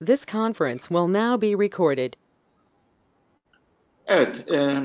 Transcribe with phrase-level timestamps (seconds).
[0.00, 2.16] This conference will now be recorded.
[4.06, 4.78] Evet, e,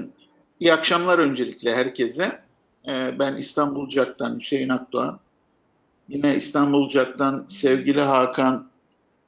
[0.60, 2.42] iyi akşamlar öncelikle herkese.
[2.88, 5.20] E, ben İstanbul Cak'tan Hüseyin Akdoğan.
[6.10, 8.70] Yine İstanbul Cak'tan sevgili Hakan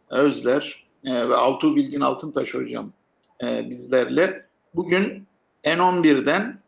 [0.10, 2.92] Özler e, ve Altuğ Bilgin Altıntaş hocam
[3.44, 4.46] e, bizlerle.
[4.76, 5.28] Bugün
[5.64, 6.60] N11'den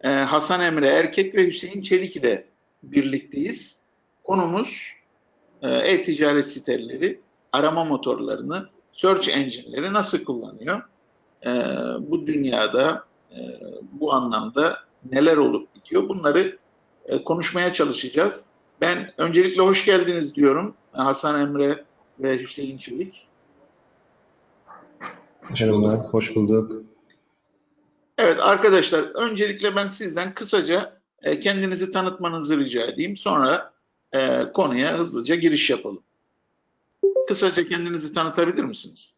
[0.00, 2.44] e, Hasan Emre Erkek ve Hüseyin Çelik ile
[2.82, 3.76] birlikteyiz.
[4.24, 4.92] Konumuz
[5.62, 7.20] e, e-ticaret siteleri,
[7.56, 10.82] arama motorlarını, search engine'leri nasıl kullanıyor?
[11.46, 11.50] E,
[12.00, 13.40] bu dünyada e,
[13.92, 14.78] bu anlamda
[15.12, 16.08] neler olup bitiyor?
[16.08, 16.58] Bunları
[17.06, 18.44] e, konuşmaya çalışacağız.
[18.80, 21.84] Ben öncelikle hoş geldiniz diyorum Hasan Emre
[22.18, 23.26] ve Hüseyin Çelik.
[25.60, 26.72] Merhaba, hoş bulduk.
[28.18, 33.16] Evet arkadaşlar, öncelikle ben sizden kısaca e, kendinizi tanıtmanızı rica edeyim.
[33.16, 33.72] Sonra
[34.12, 36.02] e, konuya hızlıca giriş yapalım.
[37.28, 39.16] Kısaca kendinizi tanıtabilir misiniz?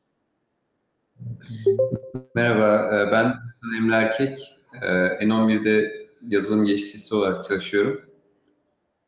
[2.34, 3.34] Merhaba, e, ben
[3.77, 4.39] Emre Erkek.
[4.83, 4.86] E,
[5.27, 8.00] N11'de yazılım geliştiricisi olarak çalışıyorum.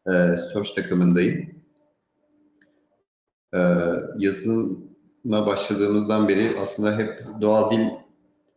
[0.07, 1.61] E, Search takımındayım.
[4.17, 7.89] Yazılıma başladığımızdan beri aslında hep doğal dil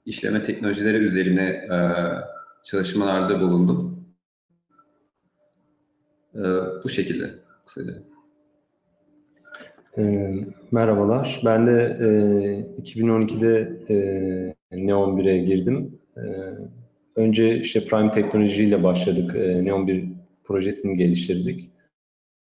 [0.06, 1.68] işleme teknolojileri üzerine
[2.64, 4.06] çalışmalarda bulundum.
[6.84, 8.13] Bu şekilde kısaca.
[9.98, 10.34] E,
[10.72, 11.42] merhabalar.
[11.46, 11.98] Ben de
[12.78, 16.00] e, 2012'de e, Neon 1'e girdim.
[16.18, 16.22] E,
[17.16, 19.36] önce işte Prime Teknoloji ile başladık.
[19.36, 20.06] E, Neon 1
[20.44, 21.70] projesini geliştirdik.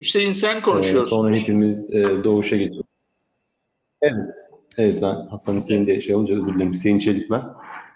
[0.01, 1.07] Hüseyin sen konuşuyorsun.
[1.07, 2.85] E, sonra hepimiz e, Doğuş'a geçtik.
[4.01, 4.33] Evet.
[4.77, 6.73] Evet ben Hasan Hüseyin diye şey olunca özür dilerim.
[6.73, 7.43] Hüseyin Çelik ben.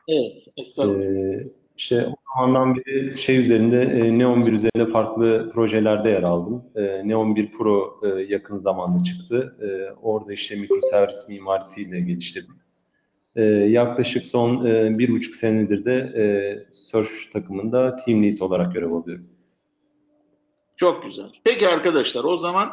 [0.07, 0.47] Evet.
[0.57, 1.05] Estağfurullah.
[1.05, 6.63] E, işte o zamandan beri şey üzerinde e, Neon 1 üzerinde farklı projelerde yer aldım.
[6.75, 9.57] E, Neon 1 Pro e, yakın zamanda çıktı.
[9.61, 12.55] E, orada işte mikroservis mimarisiyle geliştirdim.
[13.35, 16.23] E, yaklaşık son e, bir buçuk senedir de e,
[16.73, 19.27] Search takımında Team Lead olarak görev alıyorum.
[20.75, 21.29] Çok güzel.
[21.43, 22.69] Peki arkadaşlar o zaman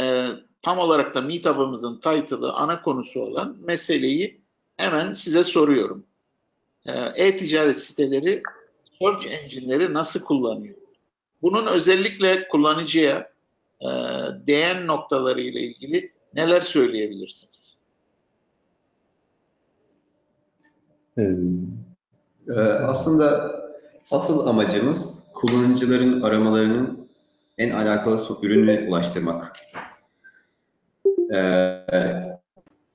[0.00, 0.26] e,
[0.62, 4.40] tam olarak da Meetup'ımızın title'ı ana konusu olan meseleyi
[4.76, 6.04] hemen size soruyorum.
[6.86, 8.42] E, e-ticaret siteleri
[8.98, 10.74] search engine'leri nasıl kullanıyor?
[11.42, 13.30] Bunun özellikle kullanıcıya
[13.80, 13.88] e,
[14.46, 17.78] değen noktaları ile ilgili neler söyleyebilirsiniz?
[21.18, 23.54] Ee, aslında
[24.10, 27.08] asıl amacımız kullanıcıların aramalarının
[27.58, 29.56] en alakalı ürününe ulaştırmak.
[31.34, 31.84] Ee,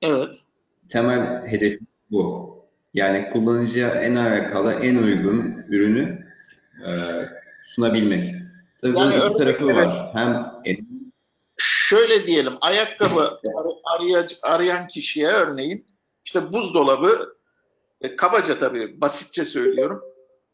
[0.02, 0.44] evet.
[0.88, 1.80] Temel hedef
[2.10, 2.43] bu.
[2.94, 6.26] Yani kullanıcıya en alakalı, en uygun ürünü
[6.86, 6.90] e,
[7.64, 8.34] sunabilmek.
[8.80, 9.76] Tabii yani bunun iki tarafı evet.
[9.76, 10.10] var.
[10.12, 10.52] Hem
[11.58, 13.38] şöyle diyelim, ayakkabı
[13.84, 15.86] arayacak, arayan kişiye örneğin
[16.24, 17.36] işte buzdolabı,
[18.00, 20.02] e, kabaca tabii basitçe söylüyorum,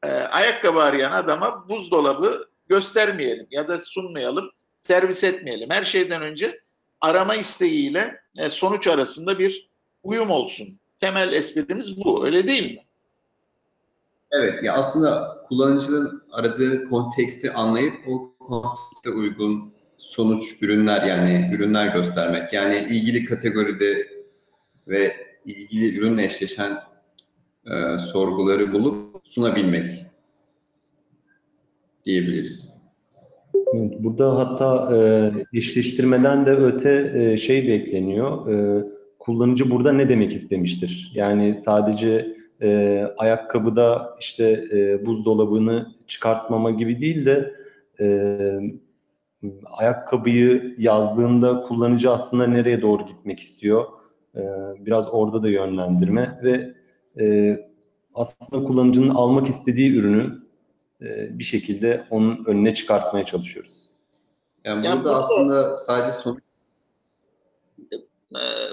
[0.02, 5.70] e, ayakkabı arayan adama buzdolabı göstermeyelim ya da sunmayalım, servis etmeyelim.
[5.70, 6.60] Her şeyden önce
[7.00, 9.70] arama isteğiyle e, sonuç arasında bir
[10.02, 12.26] uyum olsun temel esprimiz bu.
[12.26, 12.78] Öyle değil mi?
[14.32, 14.62] Evet.
[14.64, 22.52] Ya aslında kullanıcının aradığı konteksti anlayıp o kontekste uygun sonuç ürünler yani ürünler göstermek.
[22.52, 24.08] Yani ilgili kategoride
[24.88, 26.78] ve ilgili ürünle eşleşen
[27.66, 30.06] e, sorguları bulup sunabilmek
[32.04, 32.70] diyebiliriz.
[33.74, 38.52] Burada hatta e, eşleştirmeden de öte e, şey bekleniyor.
[38.52, 38.84] E,
[39.20, 41.12] kullanıcı burada ne demek istemiştir?
[41.14, 47.54] Yani sadece e, ayakkabıda işte e, buzdolabını çıkartmama gibi değil de
[48.00, 48.06] e,
[49.64, 53.84] ayakkabıyı yazdığında kullanıcı aslında nereye doğru gitmek istiyor?
[54.36, 54.40] E,
[54.78, 56.74] biraz orada da yönlendirme ve
[57.24, 57.56] e,
[58.14, 60.38] aslında kullanıcının almak istediği ürünü
[61.02, 63.90] e, bir şekilde onun önüne çıkartmaya çalışıyoruz.
[64.64, 66.42] Yani, yani burada, aslında sadece sonuç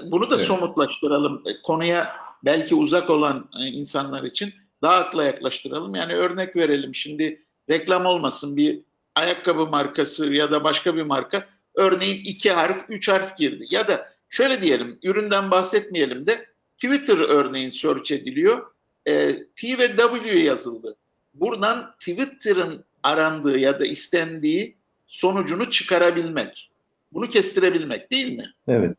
[0.04, 0.46] bunu da evet.
[0.46, 1.42] somutlaştıralım.
[1.46, 5.94] E, konuya belki uzak olan e, insanlar için daha akla yaklaştıralım.
[5.94, 8.80] Yani örnek verelim şimdi reklam olmasın bir
[9.14, 13.66] ayakkabı markası ya da başka bir marka örneğin iki harf, üç harf girdi.
[13.70, 16.46] Ya da şöyle diyelim üründen bahsetmeyelim de
[16.76, 18.66] Twitter örneğin search ediliyor.
[19.06, 20.96] E, T ve W yazıldı.
[21.34, 24.76] Buradan Twitter'ın arandığı ya da istendiği
[25.06, 26.70] sonucunu çıkarabilmek.
[27.12, 28.54] Bunu kestirebilmek değil mi?
[28.68, 28.96] Evet.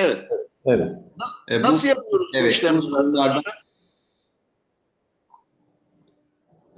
[0.00, 0.28] Evet.
[0.64, 0.94] Evet.
[1.48, 3.42] E, Nasıl bu, yapıyoruz evet, bu işlemleri?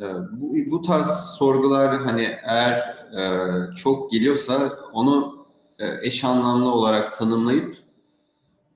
[0.01, 1.07] E, bu, bu tarz
[1.39, 2.79] sorgular hani eğer
[3.19, 5.47] e, çok geliyorsa onu
[5.79, 7.77] e, eş anlamlı olarak tanımlayıp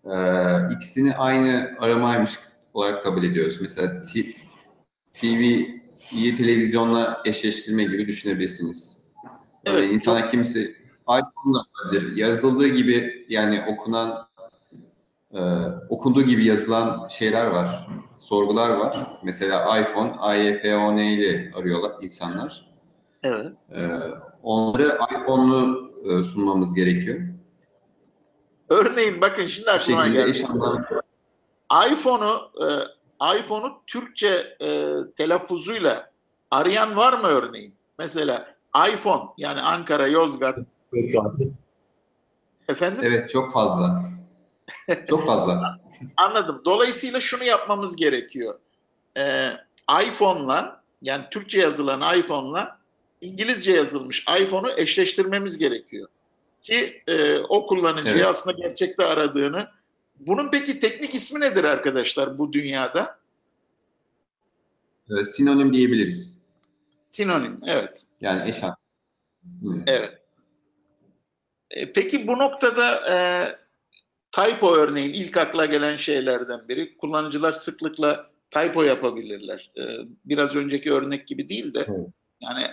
[0.07, 2.31] Ee, ikisini aynı aramaymış
[2.75, 3.59] olarak kabul ediyoruz.
[3.61, 4.03] Mesela
[5.13, 5.65] TV,
[6.13, 8.99] iyi televizyonla eşleştirme gibi düşünebilirsiniz.
[9.65, 11.65] Evet, yani insana kimisi iPhone'la
[12.15, 14.29] yazıldığı gibi yani okunan
[15.35, 15.41] e,
[15.89, 17.89] okunduğu gibi yazılan şeyler var,
[18.19, 19.19] sorgular var.
[19.23, 22.67] Mesela iPhone, iPhone ile arıyorlar insanlar.
[23.23, 23.59] Evet.
[23.73, 23.89] E,
[24.43, 27.21] onları iPhone'lu e, sunmamız gerekiyor.
[28.71, 30.47] Örneğin bakın şimdi aklıma geldi.
[31.93, 32.67] iPhone'u e,
[33.39, 36.11] iPhone'u Türkçe e, telaffuzuyla
[36.51, 37.75] arayan var mı örneğin?
[37.99, 38.55] Mesela
[38.93, 40.59] iPhone yani Ankara, Yozgat.
[42.69, 43.01] Efendim?
[43.03, 44.16] Evet çok fazla.
[45.09, 45.81] Çok fazla.
[46.17, 46.63] Anladım.
[46.65, 48.59] Dolayısıyla şunu yapmamız gerekiyor.
[49.17, 49.51] Ee,
[50.09, 52.79] iPhone'la yani Türkçe yazılan iPhone'la
[53.21, 56.09] İngilizce yazılmış iPhone'u eşleştirmemiz gerekiyor.
[56.63, 58.27] Ki e, o kullanıcıyı evet.
[58.27, 59.69] aslında gerçekte aradığını.
[60.21, 63.19] Bunun peki teknik ismi nedir arkadaşlar bu dünyada?
[65.11, 66.39] Ee, sinonim diyebiliriz.
[67.05, 68.03] Sinonim, evet.
[68.21, 68.57] Yani eş
[69.87, 70.23] Evet.
[71.71, 73.17] E, peki bu noktada e,
[74.37, 76.97] typo örneğin ilk akla gelen şeylerden biri.
[76.97, 79.71] Kullanıcılar sıklıkla typo yapabilirler.
[79.77, 79.83] E,
[80.25, 81.87] biraz önceki örnek gibi değil de
[82.41, 82.65] yani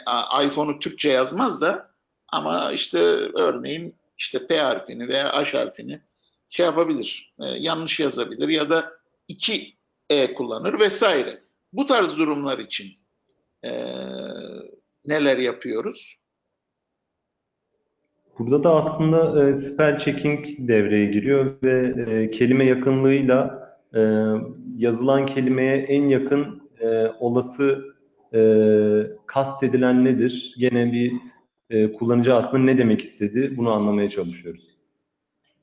[0.45, 1.92] iPhone'u Türkçe yazmaz da
[2.27, 3.00] ama işte
[3.33, 6.01] örneğin işte P harfini veya H harfini
[6.50, 8.94] şey yapabilir, e, yanlış yazabilir ya da
[9.27, 9.74] iki
[10.09, 11.44] E kullanır vesaire.
[11.74, 12.92] Bu tarz durumlar için
[13.66, 13.71] e,
[15.06, 16.18] neler yapıyoruz?
[18.39, 24.01] Burada da aslında e, spell checking devreye giriyor ve e, kelime yakınlığıyla e,
[24.77, 27.83] yazılan kelimeye en yakın e, olası
[28.33, 28.41] e,
[29.25, 30.56] kastedilen nedir?
[30.57, 31.13] Gene bir
[31.69, 34.77] e, kullanıcı aslında ne demek istedi bunu anlamaya çalışıyoruz.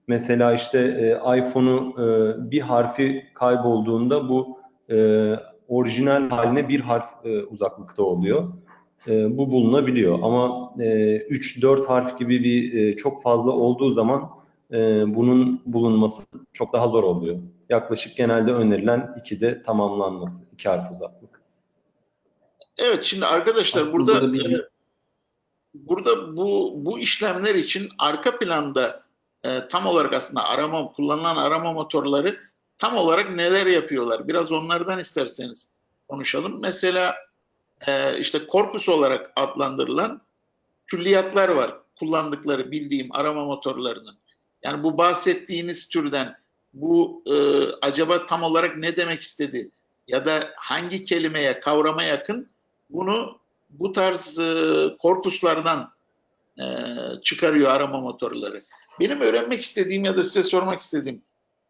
[0.06, 4.58] Mesela işte e, iPhone'u e, bir harfi kaybolduğunda bu
[4.90, 5.30] e,
[5.68, 8.52] orijinal haline bir harf e, uzaklıkta oluyor
[9.06, 10.18] e, bu bulunabiliyor.
[10.22, 10.84] Ama e,
[11.16, 14.30] 3-4 harf gibi bir e, çok fazla olduğu zaman
[14.72, 14.76] e,
[15.14, 17.38] bunun bulunması çok daha zor oluyor.
[17.68, 21.40] Yaklaşık genelde önerilen 2'de tamamlanması, 2 harf uzaklık.
[22.78, 24.58] Evet şimdi arkadaşlar Aslında burada bir...
[24.58, 24.68] e,
[25.74, 29.02] burada bu bu işlemler için arka planda
[29.44, 32.38] e, tam olarak aslında arama kullanılan arama motorları
[32.78, 34.28] tam olarak neler yapıyorlar?
[34.28, 35.70] Biraz onlardan isterseniz
[36.08, 36.60] konuşalım.
[36.60, 37.14] Mesela
[37.86, 40.20] e, işte korpus olarak adlandırılan
[40.86, 41.74] külliyatlar var.
[41.98, 44.16] Kullandıkları bildiğim arama motorlarının.
[44.62, 46.36] Yani bu bahsettiğiniz türden
[46.74, 47.34] bu e,
[47.86, 49.70] acaba tam olarak ne demek istedi
[50.08, 52.48] ya da hangi kelimeye, kavrama yakın
[52.90, 53.38] bunu
[53.70, 55.92] bu tarz e, korpuslardan
[56.58, 56.64] e,
[57.22, 58.62] çıkarıyor arama motorları.
[59.00, 61.22] Benim öğrenmek istediğim ya da size sormak istediğim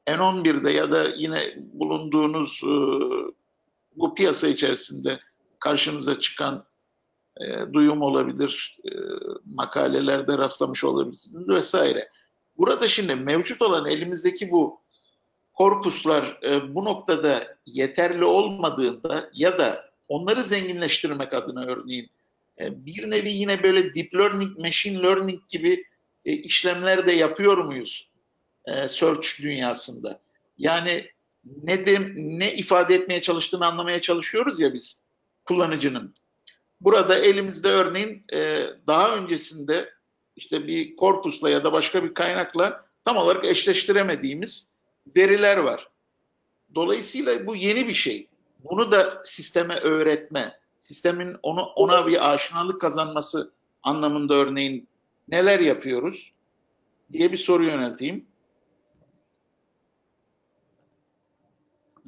[0.07, 2.75] N11'de ya da yine bulunduğunuz e,
[3.97, 5.21] bu piyasa içerisinde
[5.61, 6.65] karşınıza çıkan
[7.41, 8.91] e, duyum olabilir, e,
[9.55, 12.09] makalelerde rastlamış olabilirsiniz vesaire.
[12.59, 14.81] Burada şimdi mevcut olan elimizdeki bu
[15.53, 22.11] korpuslar e, bu noktada yeterli olmadığında ya da onları zenginleştirmek adına örneğin
[22.61, 25.85] e, bir nevi yine böyle deep learning, machine learning gibi
[26.25, 28.09] e, işlemler de yapıyor muyuz
[28.65, 30.21] e, search dünyasında?
[30.59, 31.11] Yani
[31.62, 35.00] ne de, ne ifade etmeye çalıştığını anlamaya çalışıyoruz ya biz
[35.50, 36.14] kullanıcının.
[36.80, 39.90] Burada elimizde örneğin e, daha öncesinde
[40.37, 44.71] işte bir korpusla ya da başka bir kaynakla tam olarak eşleştiremediğimiz
[45.16, 45.88] veriler var.
[46.75, 48.28] Dolayısıyla bu yeni bir şey.
[48.71, 53.52] Bunu da sisteme öğretme, sistemin onu ona bir aşinalık kazanması
[53.83, 54.88] anlamında örneğin
[55.28, 56.33] neler yapıyoruz
[57.12, 58.26] diye bir soru yönelteyim.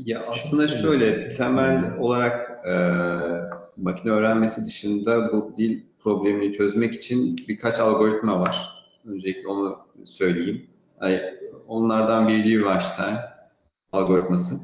[0.06, 2.74] Ya aslında şöyle temel olarak e,
[3.76, 8.84] makine öğrenmesi dışında bu dil problemini çözmek için birkaç algoritma var.
[9.06, 10.66] Öncelikle onu söyleyeyim.
[11.02, 11.20] Yani
[11.68, 13.16] onlardan biri Levi-Einstein
[13.92, 14.54] algoritması.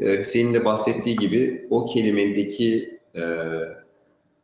[0.00, 3.22] E, Hüseyin'in de bahsettiği gibi o kelimedeki e,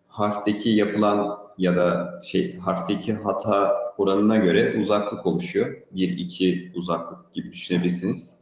[0.08, 5.76] harfteki yapılan ya da şey harfteki hata oranına göre uzaklık oluşuyor.
[5.94, 8.39] 1-2 uzaklık gibi düşünebilirsiniz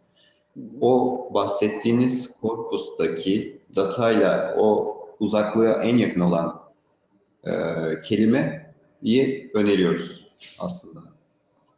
[0.80, 6.60] o bahsettiğiniz korpustaki datayla o uzaklığa en yakın olan
[7.44, 7.52] e,
[8.04, 11.00] kelimeyi öneriyoruz aslında.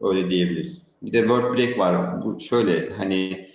[0.00, 0.92] Öyle diyebiliriz.
[1.02, 2.22] Bir de word break var.
[2.24, 3.48] Bu şöyle hani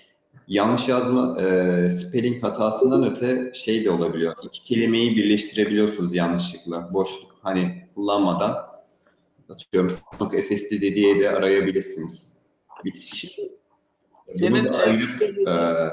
[0.48, 4.36] yanlış yazma e, spelling hatasından öte şey de olabiliyor.
[4.44, 6.94] İki kelimeyi birleştirebiliyorsunuz yanlışlıkla.
[6.94, 8.58] Boşluk hani kullanmadan
[9.50, 9.90] atıyorum
[10.42, 12.36] SSD diye de arayabilirsiniz.
[12.86, 13.40] Bitiş
[14.26, 14.86] Senin, da
[15.52, 15.92] e,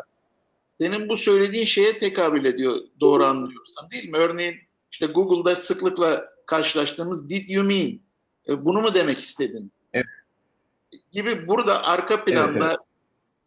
[0.80, 4.16] Senin bu söylediğin şeye tekabül ediyor doğru anlıyorsam değil mi?
[4.16, 4.56] Örneğin
[4.92, 8.00] işte Google'da sıklıkla karşılaştığımız did you mean?
[8.48, 9.72] E, Bunu mu demek istedin?
[9.92, 10.06] Evet.
[11.12, 12.78] Gibi burada arka planda Evet,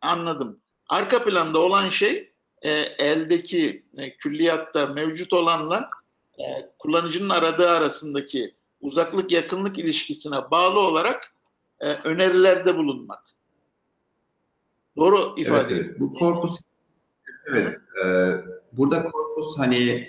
[0.02, 0.60] anladım.
[0.90, 5.90] Arka planda olan şey e, eldeki e, külliyatta mevcut olanla
[6.40, 6.44] e,
[6.80, 11.34] kullanıcının aradığı arasındaki uzaklık yakınlık ilişkisine bağlı olarak
[11.80, 13.25] e, önerilerde bulunmak.
[14.98, 16.00] Doğru ifade Evet, evet.
[16.00, 16.60] Bu korpus
[17.52, 17.78] evet.
[18.06, 18.32] e,
[18.72, 20.08] burada korpus hani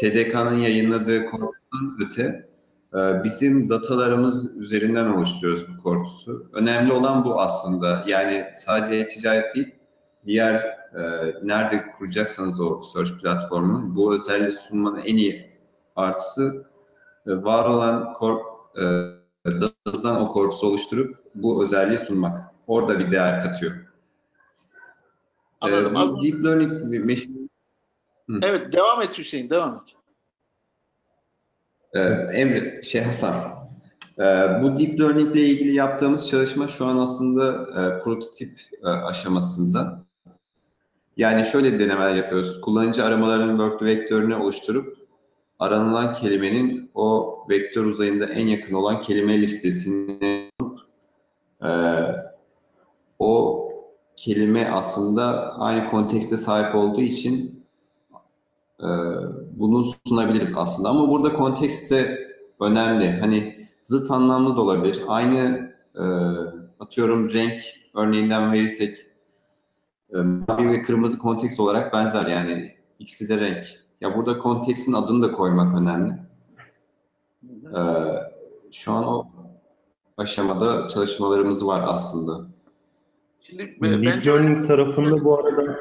[0.00, 2.48] TDK'nın yayınladığı korpustan öte
[2.94, 6.50] e, bizim datalarımız üzerinden oluşturuyoruz bu korpusu.
[6.52, 8.04] Önemli olan bu aslında.
[8.06, 9.74] Yani sadece ticaret değil,
[10.26, 10.54] diğer
[10.94, 15.52] e, nerede kuracaksanız o search platformu bu özelliği sunmanın en iyi
[15.96, 16.66] artısı
[17.26, 18.42] e, var olan korp
[18.76, 18.82] e,
[19.46, 22.51] datasından o korpusu oluşturup bu özelliği sunmak.
[22.72, 23.72] Orada bir değer katıyor.
[25.60, 25.96] Anladım.
[25.96, 27.36] Ee, Az- deep learning machine
[28.42, 29.96] Evet devam et Hüseyin devam et.
[31.94, 32.00] Ee,
[32.38, 33.34] Emre, şey Hasan.
[34.18, 34.22] Ee,
[34.62, 40.04] bu deep learning ile ilgili yaptığımız çalışma şu an aslında e, prototip e, aşamasında.
[41.16, 42.60] Yani şöyle denemeler yapıyoruz.
[42.60, 44.96] Kullanıcı aramalarının word vektörünü oluşturup
[45.58, 50.50] aranılan kelimenin o vektör uzayında en yakın olan kelime listesini
[51.62, 51.68] e,
[53.22, 53.62] o
[54.16, 57.64] kelime aslında aynı kontekste sahip olduğu için
[58.80, 58.88] e,
[59.52, 60.88] bunu sunabiliriz aslında.
[60.88, 62.28] Ama burada kontekst de
[62.60, 63.20] önemli.
[63.20, 65.02] Hani zıt anlamlı da olabilir.
[65.08, 66.04] Aynı e,
[66.80, 67.58] atıyorum renk
[67.94, 68.96] örneğinden verirsek
[70.14, 73.64] e, mavi ve kırmızı kontekst olarak benzer yani ikisi de renk.
[74.00, 76.12] Ya burada kontekstin adını da koymak önemli.
[77.76, 77.80] E,
[78.72, 79.26] şu an o
[80.16, 82.52] aşamada çalışmalarımız var aslında.
[83.42, 85.78] Şimdi Deep Learning tarafında bu arada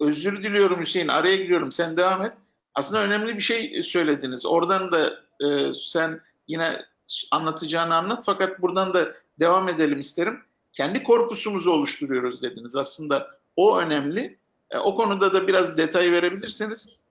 [0.00, 2.32] özür diliyorum Hüseyin araya giriyorum sen devam et.
[2.74, 4.46] Aslında önemli bir şey söylediniz.
[4.46, 5.10] Oradan da
[5.44, 6.84] e, sen yine
[7.30, 10.40] anlatacağını anlat fakat buradan da devam edelim isterim.
[10.72, 12.76] Kendi korpusumuzu oluşturuyoruz dediniz.
[12.76, 14.38] Aslında o önemli.
[14.70, 17.02] E, o konuda da biraz detay verebilirseniz.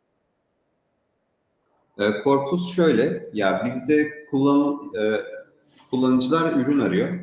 [2.00, 5.24] E, Korpus şöyle, ya bizde kullan, e,
[5.90, 7.20] kullanıcılar ürün arıyor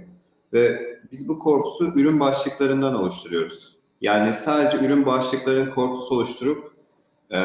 [0.52, 3.76] ve biz bu korpusu ürün başlıklarından oluşturuyoruz.
[4.00, 6.72] Yani sadece ürün başlıklarının korpusu oluşturup
[7.30, 7.38] e,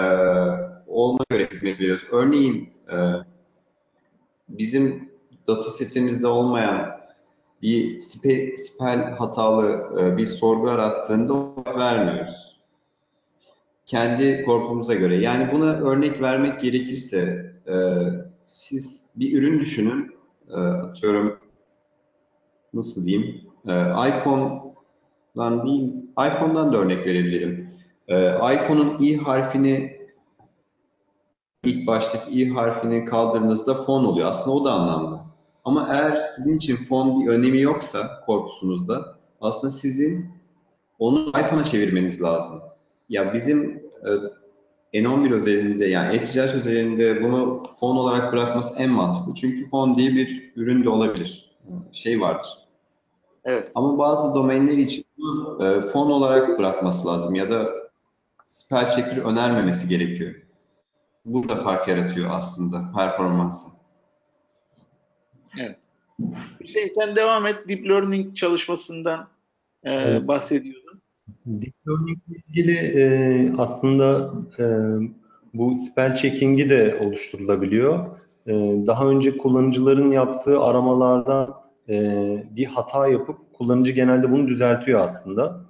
[0.87, 2.03] ona göre hizmet veriyoruz.
[2.11, 2.95] Örneğin e,
[4.49, 5.11] bizim
[5.47, 6.99] data setimizde olmayan
[7.61, 12.53] bir spe, spell hatalı e, bir sorgu arattığında vermiyoruz
[13.85, 15.15] kendi korpumuza göre.
[15.15, 17.73] Yani buna örnek vermek gerekirse e,
[18.45, 20.15] siz bir ürün düşünün.
[20.49, 21.39] E, atıyorum
[22.73, 23.41] nasıl diyeyim?
[23.67, 23.71] E,
[24.09, 27.69] iPhone'dan değil, iPhone'dan da örnek verebilirim.
[28.07, 29.97] E, iPhone'un i harfini
[31.63, 34.27] ilk baştaki i harfini kaldırdığınızda fon oluyor.
[34.27, 35.19] Aslında o da anlamlı.
[35.65, 40.25] Ama eğer sizin için fon bir önemi yoksa korpusunuzda aslında sizin
[40.99, 42.61] onu iPhone'a çevirmeniz lazım.
[43.09, 43.83] Ya bizim
[44.93, 49.33] e, N11 özelinde yani e-ticaret özelinde bunu fon olarak bırakması en mantıklı.
[49.33, 51.55] Çünkü fon diye bir ürün de olabilir.
[51.91, 52.47] Şey vardır.
[53.45, 53.71] Evet.
[53.75, 55.05] Ama bazı domainler için
[55.61, 57.69] e, fon olarak bırakması lazım ya da
[58.45, 60.33] spell checker önermemesi gerekiyor.
[61.25, 63.67] Bu da fark yaratıyor aslında performansı.
[65.59, 65.77] Evet.
[66.59, 67.55] Hüseyin sen devam et.
[67.69, 69.27] Deep Learning çalışmasından
[69.83, 70.27] e, Evet.
[70.27, 71.01] bahsediyordun.
[71.45, 74.65] Deep Learning ile ilgili e, aslında e,
[75.53, 78.05] bu spell checking'i de oluşturulabiliyor.
[78.47, 78.53] E,
[78.85, 81.95] daha önce kullanıcıların yaptığı aramalardan e,
[82.51, 85.65] bir hata yapıp kullanıcı genelde bunu düzeltiyor aslında.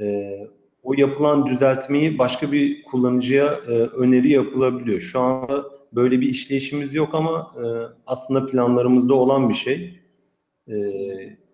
[0.00, 0.38] E,
[0.82, 5.00] o yapılan düzeltmeyi başka bir kullanıcıya e, öneri yapılabiliyor.
[5.00, 7.64] Şu anda böyle bir işleyişimiz yok ama e,
[8.06, 10.00] aslında planlarımızda olan bir şey.
[10.68, 10.74] E,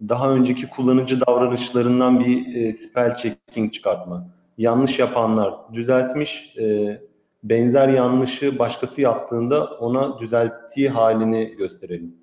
[0.08, 4.26] daha önceki kullanıcı davranışlarından bir e, spell checking çıkartma.
[4.58, 6.98] Yanlış yapanlar düzeltmiş, e,
[7.44, 12.16] benzer yanlışı başkası yaptığında ona düzelttiği halini gösterelim.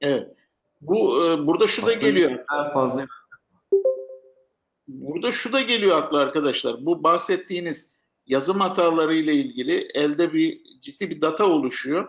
[0.00, 0.41] Evet.
[0.82, 2.30] Bu e, burada şu da geliyor.
[2.30, 3.06] birden fazla
[4.88, 6.86] Burada şu da geliyor aklı arkadaşlar.
[6.86, 7.90] Bu bahsettiğiniz
[8.26, 12.08] yazım hataları ile ilgili elde bir ciddi bir data oluşuyor.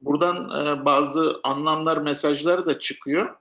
[0.00, 3.36] Buradan e, bazı anlamlar, mesajlar da çıkıyor.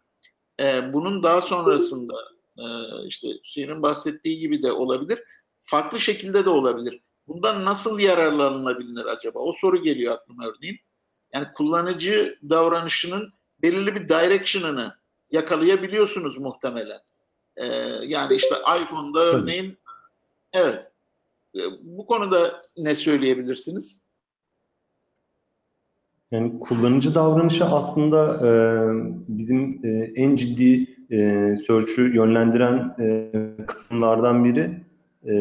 [0.61, 2.13] E, bunun daha sonrasında
[2.57, 2.63] e,
[3.07, 5.23] işte Hüseyin'in bahsettiği gibi de olabilir.
[5.61, 7.01] Farklı şekilde de olabilir.
[7.27, 9.39] Bundan nasıl yararlanılabilir acaba?
[9.39, 10.79] O soru geliyor aklıma örneğin.
[11.33, 13.33] Yani kullanıcı davranışının
[13.65, 14.95] belirli bir direction'ını
[15.31, 16.99] yakalayabiliyorsunuz muhtemelen.
[17.57, 17.65] E,
[18.05, 19.41] yani işte iPhone'da Tabii.
[19.41, 19.77] örneğin
[20.53, 20.91] evet
[21.55, 24.01] E, bu konuda ne söyleyebilirsiniz?
[26.31, 28.49] Yani kullanıcı davranışı aslında e,
[29.27, 31.17] bizim e, en ciddi e,
[31.67, 33.31] search'ü yönlendiren e,
[33.65, 34.81] kısımlardan biri.
[35.27, 35.35] E,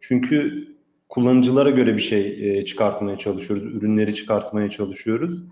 [0.00, 0.68] çünkü
[1.08, 5.42] kullanıcılara göre bir şey e, çıkartmaya çalışıyoruz, ürünleri çıkartmaya çalışıyoruz.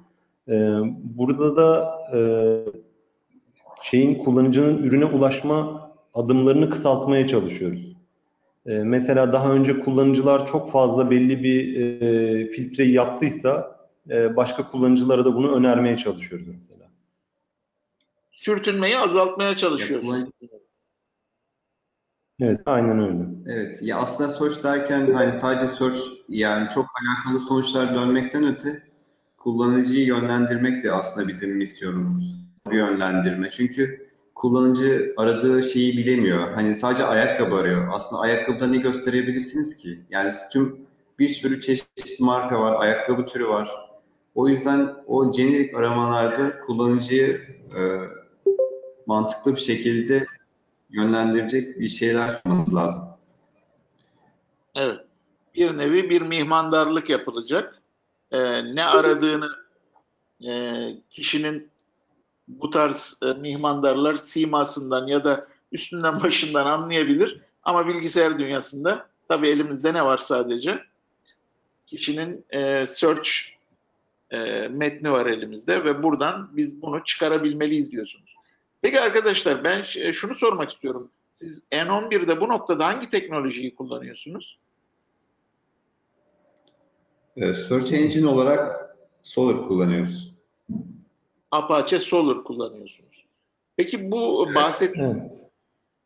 [0.48, 0.54] E,
[1.02, 2.20] burada da e,
[3.82, 7.96] şeyin kullanıcının ürüne ulaşma adımlarını kısaltmaya çalışıyoruz.
[8.66, 13.76] E, mesela daha önce kullanıcılar çok fazla belli bir e, filtreyi yaptıysa
[14.10, 16.86] e, başka kullanıcılara da bunu önermeye çalışıyoruz mesela.
[18.32, 20.14] Sürtünmeyi azaltmaya Ya çalışıyorsunuz.
[20.14, 20.32] kullan-
[22.40, 23.24] Evet, aynen öyle.
[23.46, 25.96] Evet, ya aslında search derken hani sadece search
[26.28, 28.82] yani çok alakalı sonuçlar dönmekten öte
[29.46, 32.50] kullanıcıyı yönlendirmek de aslında bizim misyonumuz.
[32.72, 33.50] Yönlendirme.
[33.50, 36.52] Çünkü kullanıcı aradığı şeyi bilemiyor.
[36.52, 37.88] Hani sadece ayakkabı arıyor.
[37.92, 40.00] Aslında ayakkabıda ne gösterebilirsiniz ki?
[40.10, 40.80] Yani tüm
[41.18, 43.70] bir sürü çeşitli marka var, ayakkabı türü var.
[44.34, 47.40] O yüzden o jenerik aramalarda kullanıcıyı
[47.76, 47.80] e,
[49.06, 50.26] mantıklı bir şekilde
[50.90, 53.02] yönlendirecek bir şeyler sunmanız lazım.
[54.74, 55.00] Evet.
[55.54, 57.82] Bir nevi bir mihmandarlık yapılacak.
[58.32, 59.50] Ee, ne aradığını
[60.48, 60.52] e,
[61.10, 61.70] kişinin
[62.48, 67.40] bu tarz e, mihmandarlar simasından ya da üstünden başından anlayabilir.
[67.62, 70.80] Ama bilgisayar dünyasında tabii elimizde ne var sadece?
[71.86, 73.30] Kişinin e, search
[74.30, 78.36] e, metni var elimizde ve buradan biz bunu çıkarabilmeliyiz diyorsunuz.
[78.82, 81.10] Peki arkadaşlar ben şunu sormak istiyorum.
[81.34, 84.58] Siz N11'de bu noktada hangi teknolojiyi kullanıyorsunuz?
[87.36, 90.34] Ee, Search Engine olarak Solr kullanıyoruz.
[91.50, 93.26] Apache Solr kullanıyorsunuz.
[93.76, 95.50] Peki bu bahset, Evet.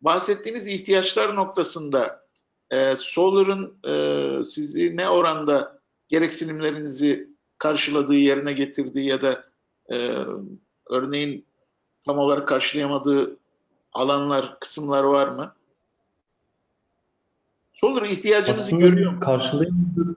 [0.01, 2.27] bahsettiğiniz ihtiyaçlar noktasında
[2.71, 9.45] e, Solr'ın e, sizi ne oranda gereksinimlerinizi karşıladığı, yerine getirdiği ya da
[9.93, 10.25] e,
[10.87, 11.45] örneğin
[12.07, 13.37] tam olarak karşılayamadığı
[13.93, 15.55] alanlar, kısımlar var mı?
[17.73, 19.21] Solr ihtiyacınızı Aslında görüyor mu?
[19.21, 20.17] karşılayamadığı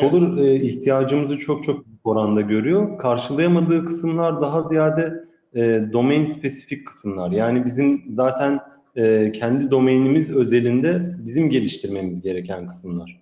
[0.00, 2.98] Solar e, ihtiyacımızı çok çok büyük oranda görüyor.
[2.98, 7.30] Karşılayamadığı kısımlar daha ziyade e, domain spesifik kısımlar.
[7.30, 8.60] Yani bizim zaten
[8.96, 13.20] e, kendi domainimiz özelinde bizim geliştirmemiz gereken kısımlar.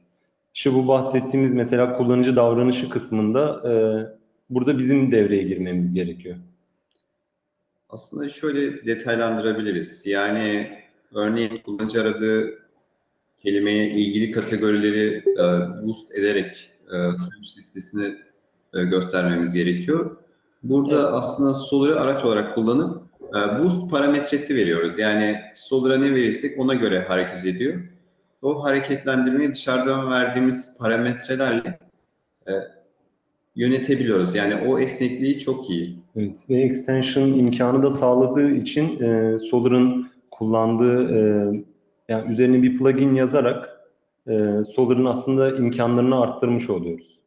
[0.54, 3.72] İşte bu bahsettiğimiz mesela kullanıcı davranışı kısmında e,
[4.50, 6.36] burada bizim devreye girmemiz gerekiyor.
[7.88, 10.06] Aslında şöyle detaylandırabiliriz.
[10.06, 10.78] Yani
[11.14, 12.65] örneğin kullanıcı aradığı
[13.46, 15.44] kelimeye ilgili kategorileri e,
[15.86, 18.14] boost ederek e, sonuç listesini
[18.74, 20.16] e, göstermemiz gerekiyor.
[20.62, 21.08] Burada Evet.
[21.12, 24.98] aslında Solr'ı araç olarak kullanıp e, boost parametresi veriyoruz.
[24.98, 27.80] Yani Solr'a ne verirsek ona göre hareket ediyor.
[28.42, 31.78] O hareketlendirmeyi dışarıdan verdiğimiz parametrelerle
[32.48, 32.52] e,
[33.56, 34.34] yönetebiliyoruz.
[34.34, 35.98] Yani o esnekliği çok iyi.
[36.16, 41.20] Evet ve extension imkanı da sağladığı için e, Solar'ın kullandığı e,
[42.08, 43.80] yani üzerine bir plugin yazarak
[44.28, 47.18] e, Solar'ın aslında imkanlarını arttırmış oluyoruz.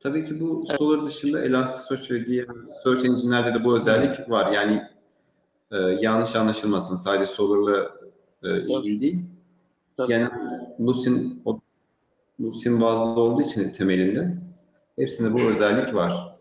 [0.00, 2.46] Tabii ki bu Solr dışında Elasticsearch ve diğer
[2.84, 4.52] search engine'lerde de bu özellik var.
[4.52, 4.82] Yani
[5.72, 7.90] e, yanlış anlaşılmasın sadece Solr'la
[8.42, 9.18] e, ilgili değil.
[9.96, 10.08] Tabii.
[10.08, 10.30] Genel
[10.80, 11.60] Lucene, o-
[12.40, 14.36] Lucene bazlı olduğu için temelinde
[14.96, 16.36] hepsinde bu özellik var.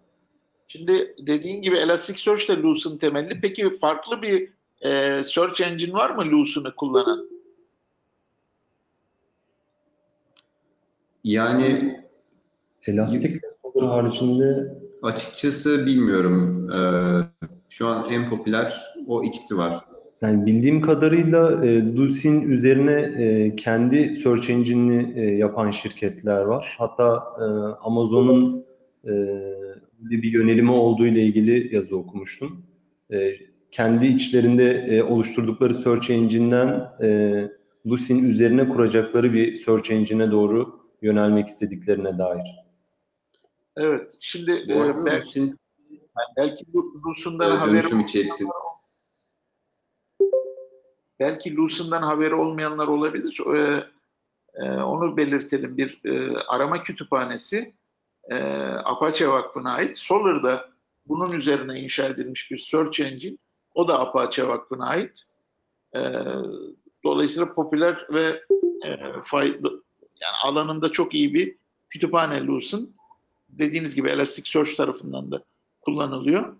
[0.68, 3.42] Şimdi dediğin gibi Elasticsearch de Lucene temelli.
[3.42, 4.50] Peki farklı bir
[4.82, 7.30] e, search engine var mı Lucene'ı kullanan?
[11.24, 11.98] Yani
[12.88, 16.70] Elastic ve Solar haricinde açıkçası bilmiyorum.
[16.72, 16.80] E,
[17.70, 18.74] şu an en popüler
[19.08, 19.86] o ikisi var.
[20.22, 26.76] yani bildiğim kadarıyla e, Lucene üzerine e, kendi search engine'ini e, yapan şirketler var.
[26.78, 27.44] Hatta e,
[27.84, 28.66] Amazon'un
[29.06, 29.12] e,
[30.00, 32.66] bir yönelimi olduğu ile ilgili yazı okumuştum.
[33.14, 33.34] E,
[33.72, 37.50] kendi içlerinde e, oluşturdukları search engine'den e,
[37.88, 42.56] Lucene üzerine kuracakları bir search engine'e doğru yönelmek istediklerine dair.
[43.78, 44.18] Evet.
[44.20, 45.06] Şimdi Bu e,
[46.38, 48.50] belki Lu- Lucene'dan e, haberi dönüşüm içerisinde
[51.20, 53.40] belki Lucene'dan haberi olmayanlar olabilir.
[53.56, 53.84] E,
[54.56, 55.78] e, onu belirtelim.
[55.78, 57.74] Bir e, arama kütüphanesi
[58.30, 58.36] e,
[58.86, 59.98] Apache Vakfı'na ait.
[59.98, 60.70] Solar'da
[61.06, 63.38] bunun üzerine inşa edilmiş bir search engine.
[63.74, 65.24] O da Apache Vakfı'na ait.
[65.96, 66.00] E,
[67.04, 68.44] dolayısıyla popüler ve
[68.86, 69.70] e, fayda,
[70.22, 71.56] yani alanında çok iyi bir
[71.90, 72.86] kütüphane Lucene.
[73.50, 75.44] Dediğiniz gibi Elasticsearch tarafından da
[75.82, 76.56] kullanılıyor.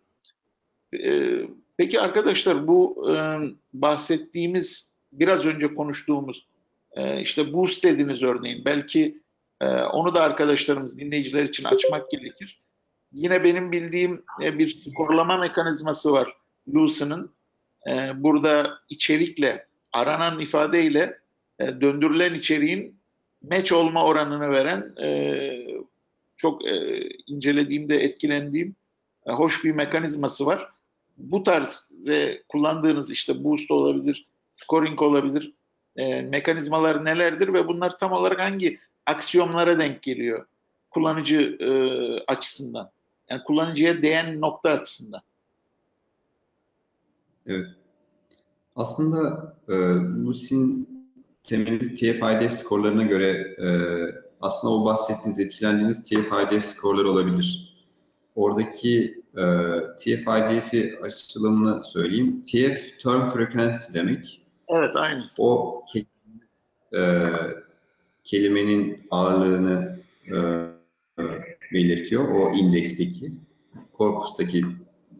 [0.94, 1.42] E,
[1.80, 3.40] Peki arkadaşlar bu e,
[3.74, 6.48] bahsettiğimiz biraz önce konuştuğumuz
[6.92, 9.22] e, işte boost dediniz örneğin belki
[9.62, 12.62] e, onu da arkadaşlarımız dinleyiciler için açmak gerekir.
[13.12, 16.38] Yine benim bildiğim e, bir skorlama mekanizması var
[16.74, 17.32] Lucy'nin.
[17.90, 21.20] E, burada içerikle aranan ifadeyle
[21.60, 22.99] e, döndürülen içeriğin
[23.42, 25.50] match olma oranını veren e,
[26.38, 28.76] çok e, incelediğimde etkilendiğim
[29.26, 30.70] e, hoş bir mekanizması var.
[31.18, 35.54] Bu tarz ve kullandığınız işte boost olabilir, scoring olabilir
[35.96, 40.46] e, mekanizmalar nelerdir ve bunlar tam olarak hangi aksiyonlara denk geliyor
[40.92, 41.70] kullanıcı e,
[42.28, 42.92] açısından?
[43.30, 45.22] Yani kullanıcıya değen nokta açısından.
[47.46, 47.68] Evet.
[48.76, 49.74] Aslında e,
[50.26, 50.99] Lucy'nin
[51.50, 53.70] temeli TF-IDF skorlarına göre e,
[54.42, 57.76] aslında o bahsettiğiniz, etkilendiğiniz TF-IDF skorları olabilir.
[58.36, 59.42] Oradaki e,
[60.00, 62.42] TF-IDF'i açılımını söyleyeyim.
[62.42, 64.42] TF term frequency demek.
[64.68, 65.26] Evet, aynı.
[65.38, 65.82] O
[66.96, 67.30] e,
[68.24, 70.38] kelimenin ağırlığını e,
[71.74, 72.28] belirtiyor.
[72.30, 73.32] O indeksteki,
[73.94, 74.66] korpustaki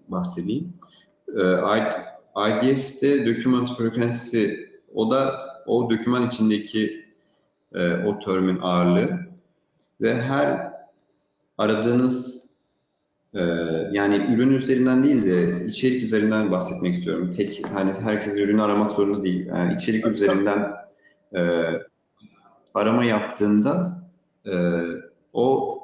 [0.08, 0.74] bahsedeyim.
[1.28, 1.42] E,
[2.50, 4.46] IDF'de document frequency
[4.94, 7.06] o da o doküman içindeki
[7.74, 9.20] e, o termin ağırlığı
[10.02, 10.74] ve her
[11.58, 12.46] aradığınız
[13.34, 13.42] e,
[13.92, 17.32] yani ürün üzerinden değil de içerik üzerinden bahsetmek istiyorum.
[17.32, 19.46] Tek hani herkes ürünü aramak zorunda değil.
[19.46, 20.74] Yani içerik üzerinden
[21.36, 21.42] e,
[22.74, 24.04] arama yaptığında
[24.46, 24.54] e,
[25.34, 25.80] o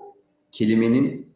[0.52, 1.28] kelimenin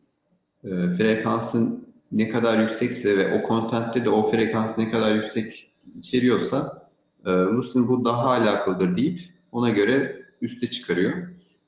[0.63, 6.88] e, frekansın ne kadar yüksekse ve o kontentte de o frekans ne kadar yüksek içeriyorsa
[7.25, 9.19] e, Lucy'nin bu daha alakalıdır deyip
[9.51, 11.13] ona göre üste çıkarıyor.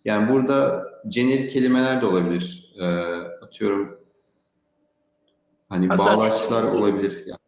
[0.05, 2.73] Yani burada jenerik kelimeler de olabilir.
[2.79, 2.85] E,
[3.45, 3.99] atıyorum
[5.69, 7.23] hani Hasan, bağlaçlar olabilir.
[7.25, 7.39] Yani.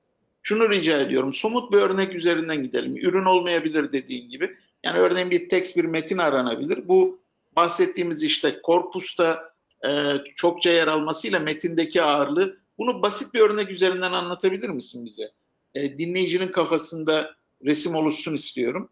[0.41, 1.33] Şunu rica ediyorum.
[1.33, 2.97] Somut bir örnek üzerinden gidelim.
[2.97, 4.55] Ürün olmayabilir dediğin gibi.
[4.83, 6.87] Yani örneğin bir tekst, bir metin aranabilir.
[6.87, 7.19] Bu
[7.55, 9.53] bahsettiğimiz işte korpusta
[9.87, 12.57] e, çokça yer almasıyla metindeki ağırlığı.
[12.77, 15.31] Bunu basit bir örnek üzerinden anlatabilir misin bize?
[15.75, 17.35] E, dinleyicinin kafasında
[17.65, 18.89] resim oluşsun istiyorum.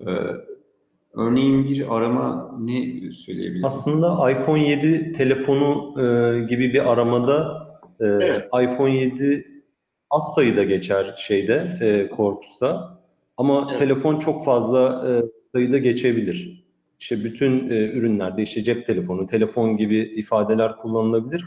[0.00, 0.12] Ee,
[1.12, 3.64] örneğin bir arama ne söyleyebiliriz?
[3.64, 7.68] Aslında iPhone 7 telefonu e, gibi bir aramada
[8.00, 8.44] e, evet.
[8.46, 9.62] iPhone 7
[10.10, 12.98] az sayıda geçer şeyde e, korpusta
[13.36, 13.78] ama evet.
[13.78, 15.10] telefon çok fazla e,
[15.52, 16.64] sayıda geçebilir.
[16.98, 21.44] İşte bütün e, ürünlerde işte cep telefonu, telefon gibi ifadeler kullanılabilir.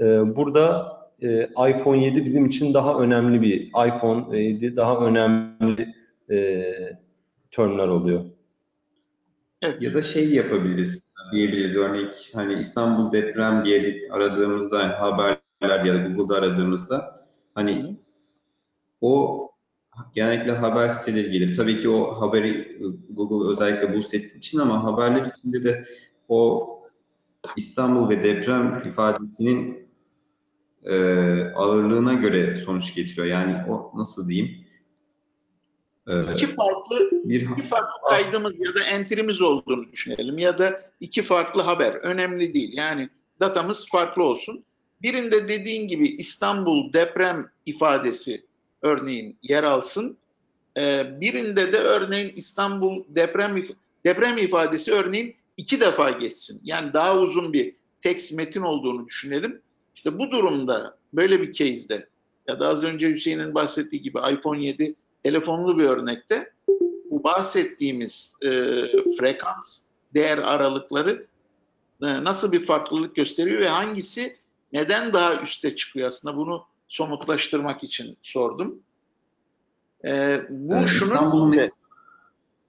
[0.00, 0.86] E, burada
[1.22, 5.94] e, iPhone 7 bizim için daha önemli bir iPhone 7 daha önemli
[6.30, 6.64] e,
[7.50, 8.24] terminal oluyor.
[9.62, 9.82] Evet.
[9.82, 11.76] Ya da şey yapabiliriz diyebiliriz.
[11.76, 17.96] Örnek hani İstanbul deprem diye aradığımızda yani haberler ya da Google'da aradığımızda hani
[19.00, 19.48] o
[20.14, 21.56] genellikle haber siteleri gelir.
[21.56, 22.78] Tabii ki o haberi
[23.10, 25.84] Google özellikle boost ettiği için ama haberler içinde de
[26.28, 26.68] o
[27.56, 29.81] İstanbul ve deprem ifadesinin
[30.84, 30.94] e,
[31.54, 33.26] ağırlığına göre sonuç getiriyor.
[33.26, 34.64] Yani o nasıl diyeyim?
[36.06, 41.22] E, iki farklı bir iki farklı kaydımız ya da entrimiz olduğunu düşünelim ya da iki
[41.22, 42.72] farklı haber önemli değil.
[42.76, 43.08] Yani
[43.40, 44.64] datamız farklı olsun.
[45.02, 48.44] Birinde dediğin gibi İstanbul deprem ifadesi
[48.82, 50.16] örneğin yer alsın.
[50.78, 53.64] Ee, birinde de örneğin İstanbul deprem
[54.04, 56.60] deprem ifadesi örneğin iki defa geçsin.
[56.64, 59.62] Yani daha uzun bir tekst metin olduğunu düşünelim.
[59.94, 62.08] İşte bu durumda böyle bir case'de
[62.48, 66.52] ya da az önce Hüseyin'in bahsettiği gibi iPhone 7 telefonlu bir örnekte
[67.10, 68.48] bu bahsettiğimiz e,
[69.18, 69.82] frekans
[70.14, 71.26] değer aralıkları
[72.02, 74.36] e, nasıl bir farklılık gösteriyor ve hangisi
[74.72, 78.82] neden daha üste çıkıyor aslında bunu somutlaştırmak için sordum.
[80.04, 81.58] E, bu evet, şunun İstanbul'un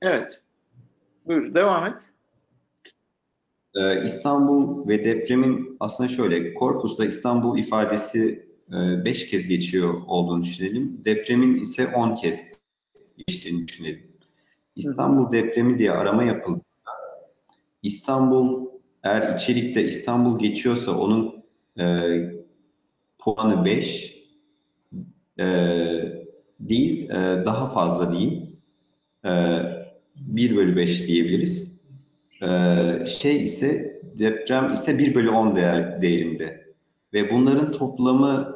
[0.02, 0.42] Evet.
[1.26, 2.13] Buyur devam et.
[3.76, 11.02] Ee, İstanbul ve depremin aslında şöyle, korpusta İstanbul ifadesi 5 e, kez geçiyor olduğunu düşünelim.
[11.06, 12.60] Depremin ise 10 kez
[13.18, 14.12] geçtiğini düşünelim.
[14.76, 16.62] İstanbul depremi diye arama yapıldı.
[17.84, 18.68] İstanbul
[19.04, 21.44] eğer içerikte İstanbul geçiyorsa onun
[21.80, 21.86] e,
[23.20, 24.18] puanı 5
[25.40, 25.46] e,
[26.60, 28.60] değil, e, daha fazla diyeyim.
[29.26, 29.32] E,
[30.16, 31.73] 1 bölü 5 diyebiliriz.
[32.42, 36.74] Ee, şey ise deprem ise 1 bölü 10 değer, değerinde.
[37.14, 38.56] Ve bunların toplamı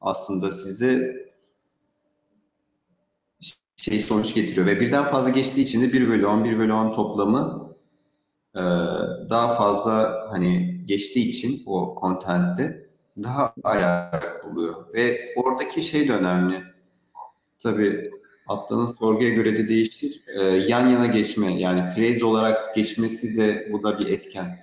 [0.00, 1.16] aslında size
[3.76, 4.66] şey sonuç getiriyor.
[4.66, 7.74] Ve birden fazla geçtiği için de 1 bölü 10, 1 bölü 10 toplamı
[8.54, 8.62] e,
[9.30, 12.86] daha fazla hani geçtiği için o contentte
[13.22, 14.94] daha ayak oluyor.
[14.94, 16.62] Ve oradaki şey de önemli.
[17.58, 18.10] Tabii
[18.46, 20.22] attığınız sorguya göre de değişir.
[20.26, 24.58] Ee, yan yana geçme yani phrase olarak geçmesi de bu da bir etken.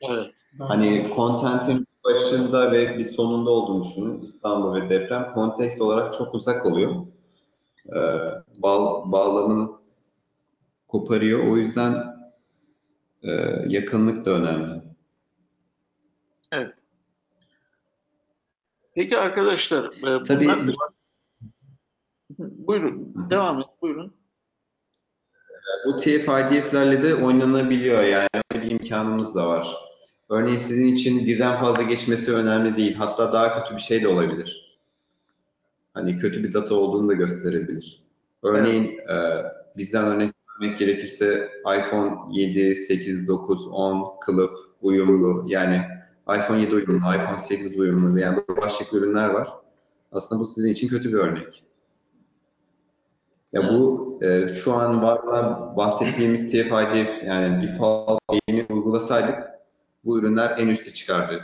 [0.00, 0.44] Evet.
[0.58, 4.22] Hani content'in başında ve bir sonunda olduğunu düşünün.
[4.22, 7.06] İstanbul ve deprem kontekst olarak çok uzak oluyor.
[7.88, 8.00] Ee,
[8.58, 9.70] bağ, bağlamını
[10.88, 11.46] koparıyor.
[11.46, 12.16] O yüzden
[13.22, 13.30] e,
[13.66, 14.82] yakınlık da önemli.
[16.52, 16.78] Evet.
[18.94, 20.92] Peki arkadaşlar, e, Tabii bunlar...
[22.38, 24.14] buyurun, devam et, buyurun.
[25.86, 29.76] Bu TF-IDF'lerle de oynanabiliyor yani öyle bir imkanımız da var.
[30.28, 32.94] Örneğin sizin için birden fazla geçmesi önemli değil.
[32.94, 34.78] Hatta daha kötü bir şey de olabilir.
[35.94, 38.02] Hani kötü bir data olduğunu da gösterebilir.
[38.42, 39.10] Örneğin evet.
[39.10, 45.82] e, bizden örnek vermek gerekirse iPhone 7, 8, 9, 10 kılıf uyumlu yani
[46.28, 49.48] iPhone 7 uyumlu, iPhone 8 uyumlu yani başlıklı ürünler var.
[50.12, 51.64] Aslında bu sizin için kötü bir örnek.
[53.52, 55.20] Ya bu e, şu an var
[55.76, 59.38] bahsettiğimiz TF-IDF yani default yeni uygulasaydık
[60.04, 61.42] bu ürünler en üste çıkardı.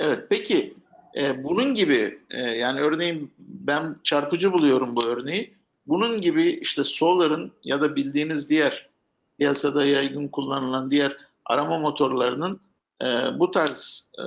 [0.00, 0.74] Evet peki
[1.16, 5.54] e, bunun gibi e, yani örneğin ben çarpıcı buluyorum bu örneği.
[5.86, 8.90] Bunun gibi işte Solar'ın ya da bildiğiniz diğer
[9.38, 12.60] piyasada yaygın kullanılan diğer arama motorlarının
[13.02, 13.06] e,
[13.38, 14.26] bu tarz e,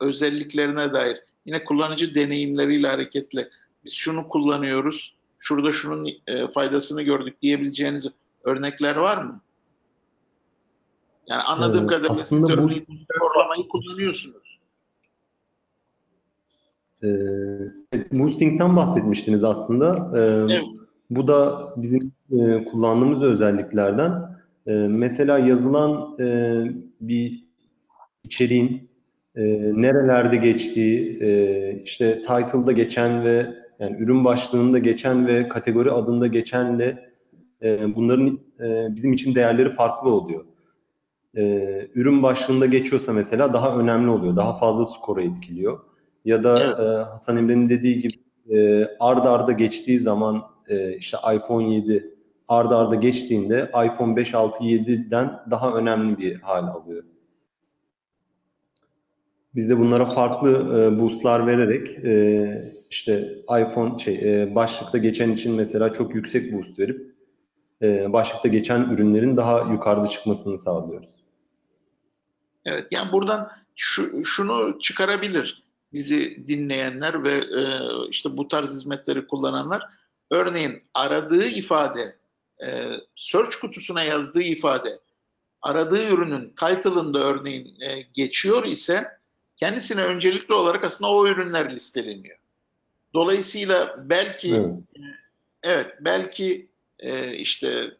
[0.00, 3.48] özelliklerine dair yine kullanıcı deneyimleriyle hareketle
[3.84, 8.08] biz şunu kullanıyoruz, şurada şunun e, faydasını gördük diyebileceğiniz
[8.44, 9.40] örnekler var mı?
[11.26, 12.68] Yani anladığım ee, kadarıyla siz bu...
[13.58, 14.60] bu kullanıyorsunuz.
[17.02, 17.08] E,
[18.12, 20.10] Boosting'den bahsetmiştiniz aslında.
[20.14, 20.20] E,
[20.54, 20.64] evet.
[21.10, 24.36] Bu da bizim e, kullandığımız özelliklerden.
[24.66, 26.26] E, mesela yazılan e,
[27.00, 27.44] bir
[28.24, 28.90] içeriğin
[29.36, 29.42] e,
[29.82, 33.46] nerelerde geçtiği, e, işte title'da geçen ve
[33.78, 37.12] yani ürün başlığında geçen ve kategori adında geçenle
[37.62, 40.44] e, bunların e, bizim için değerleri farklı oluyor.
[41.36, 41.42] E,
[41.94, 45.80] ürün başlığında geçiyorsa mesela daha önemli oluyor, daha fazla skora etkiliyor.
[46.24, 46.78] Ya da evet.
[46.80, 48.14] e, Hasan Emre'nin dediği gibi
[48.58, 52.14] e, arda arda geçtiği zaman e, işte iPhone 7
[52.48, 57.04] arda arda geçtiğinde iPhone 5, 6, 7'den daha önemli bir hal alıyor.
[59.56, 65.54] Biz de bunlara farklı e, boostlar vererek e, işte iPhone şey e, başlıkta geçen için
[65.54, 67.14] mesela çok yüksek boost verip
[67.82, 71.08] e, başlıkta geçen ürünlerin daha yukarıda çıkmasını sağlıyoruz.
[72.64, 77.62] Evet yani buradan şu, şunu çıkarabilir bizi dinleyenler ve e,
[78.10, 79.82] işte bu tarz hizmetleri kullananlar.
[80.30, 82.16] Örneğin aradığı ifade,
[82.66, 82.84] e,
[83.16, 85.00] search kutusuna yazdığı ifade,
[85.62, 89.16] aradığı ürünün title'ında örneğin e, geçiyor ise
[89.56, 92.38] kendisine öncelikli olarak aslında o ürünler listeleniyor.
[93.14, 94.82] Dolayısıyla belki evet,
[95.62, 97.96] evet belki e, işte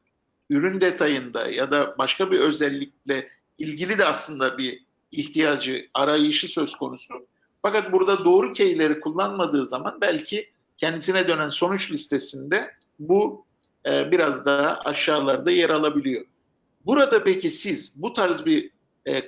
[0.51, 7.27] ürün detayında ya da başka bir özellikle ilgili de aslında bir ihtiyacı, arayışı söz konusu.
[7.63, 13.47] Fakat burada doğru keyleri kullanmadığı zaman belki kendisine dönen sonuç listesinde bu
[13.87, 16.25] e, biraz daha aşağılarda yer alabiliyor.
[16.87, 18.71] Burada peki siz bu tarz bir
[19.09, 19.23] e,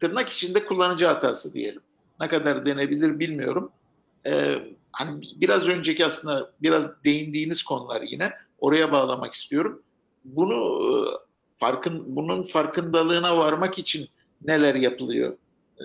[0.00, 1.82] tırnak içinde kullanıcı hatası diyelim.
[2.20, 3.72] Ne kadar denebilir bilmiyorum.
[4.26, 4.54] Ee,
[4.92, 9.82] hani biraz önceki aslında biraz değindiğiniz konular yine oraya bağlamak istiyorum.
[10.24, 10.94] Bunu e,
[11.60, 14.08] farkın bunun farkındalığına varmak için
[14.44, 15.36] neler yapılıyor
[15.80, 15.84] e,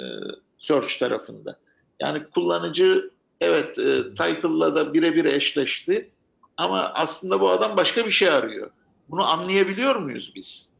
[0.58, 1.58] search tarafında?
[1.99, 6.12] Yani kullanıcı evet e, title'la da birebir eşleşti
[6.58, 8.71] ama aslında bu adam başka bir şey arıyor.
[9.10, 10.72] Bunu anlayabiliyor muyuz biz?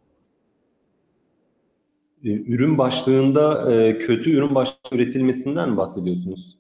[2.24, 6.58] E, ürün başlığında e, kötü ürün başlığı üretilmesinden mi bahsediyorsunuz?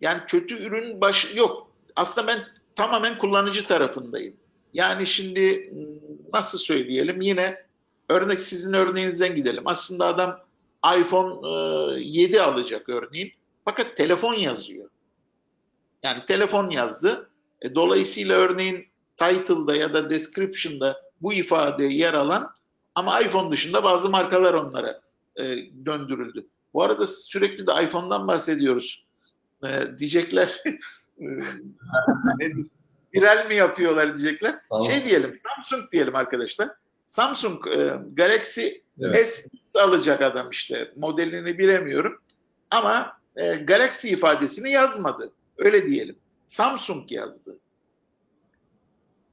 [0.00, 1.70] Yani kötü ürün baş yok.
[1.96, 2.38] Aslında ben
[2.76, 4.36] tamamen kullanıcı tarafındayım.
[4.74, 5.72] Yani şimdi
[6.32, 7.56] nasıl söyleyelim yine
[8.08, 9.62] örnek sizin örneğinizden gidelim.
[9.66, 10.40] Aslında adam
[11.00, 13.32] iPhone 7 e, alacak örneğin
[13.64, 14.90] fakat telefon yazıyor.
[16.02, 17.30] Yani telefon yazdı.
[17.74, 22.57] dolayısıyla örneğin title'da ya da description'da bu ifade yer alan
[22.98, 25.00] ama iPhone dışında bazı markalar onlara
[25.36, 25.44] e,
[25.86, 26.46] döndürüldü.
[26.74, 29.04] Bu arada sürekli de iPhone'dan bahsediyoruz.
[29.64, 30.62] E, diyecekler
[31.20, 31.26] e,
[33.14, 34.58] viral mi yapıyorlar diyecekler.
[34.70, 34.86] Tamam.
[34.86, 36.70] Şey diyelim Samsung diyelim arkadaşlar.
[37.06, 38.66] Samsung e, Galaxy
[39.00, 39.28] evet.
[39.28, 39.48] S
[39.80, 42.20] alacak adam işte modelini bilemiyorum.
[42.70, 45.32] Ama e, Galaxy ifadesini yazmadı.
[45.58, 46.16] Öyle diyelim.
[46.44, 47.58] Samsung yazdı.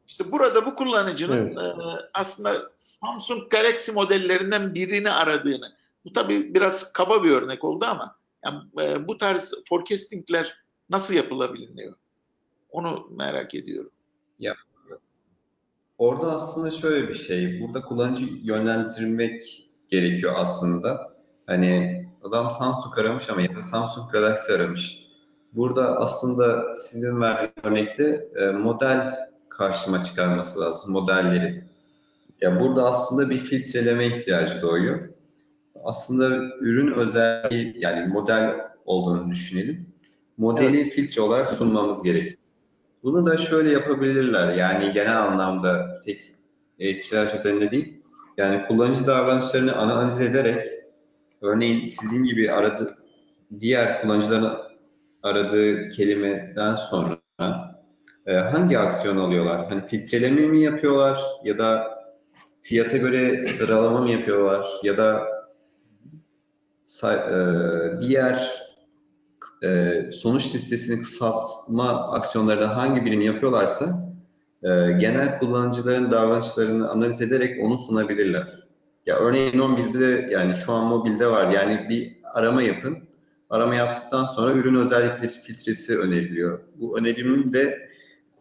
[0.08, 1.58] İşte burada bu kullanıcının Evet.
[1.58, 5.76] e, aslında Samsung Galaxy modellerinden birini aradığını.
[6.06, 8.15] Bu tabii biraz kaba bir örnek oldu ama
[8.46, 10.56] yani, e, bu tarz forecastingler
[10.89, 11.94] nasıl yapılabiliyor?
[12.70, 13.91] Onu merak ediyorum.
[15.98, 21.15] Orada aslında şöyle bir şey, burada kullanıcı yönlendirmek gerekiyor aslında.
[21.48, 25.06] Hani adam Samsung aramış ama ya da Samsung Galaxy aramış.
[25.54, 31.63] Burada aslında sizin verdiğiniz örnekte e, model karşıma çıkarması lazım, modelleri.
[32.41, 35.10] Ya burada aslında bir filtreleme ihtiyacı doğuyor.
[35.84, 39.88] Aslında ürün özelliği yani model olduğunu düşünelim.
[40.38, 42.38] Modeli filtre olarak sunmamız gerekiyor.
[43.04, 44.54] Bunu da şöyle yapabilirler.
[44.54, 46.34] Yani genel anlamda tek
[46.80, 48.02] e-ticaret üzerinde değil.
[48.38, 50.68] Yani kullanıcı davranışlarını analiz ederek
[51.41, 52.98] örneğin sizin gibi aradı
[53.60, 54.58] diğer kullanıcıların
[55.24, 57.18] aradığı kelimeden sonra
[58.25, 59.65] e, hangi aksiyon alıyorlar?
[59.69, 61.95] Hani filtreleme mi yapıyorlar ya da
[62.61, 65.27] fiyata göre sıralama mı yapıyorlar ya da
[67.03, 67.11] e,
[68.01, 68.65] diğer
[69.63, 74.09] e, sonuç listesini kısaltma aksiyonlarından hangi birini yapıyorlarsa
[74.63, 78.65] e, genel kullanıcıların davranışlarını analiz ederek onu sunabilirler.
[79.05, 81.51] Ya örneğin 11'de de yani şu an mobilde var.
[81.51, 82.97] Yani bir arama yapın.
[83.49, 86.59] Arama yaptıktan sonra ürün özellikleri filtresi öneriliyor.
[86.75, 87.89] Bu önerimin de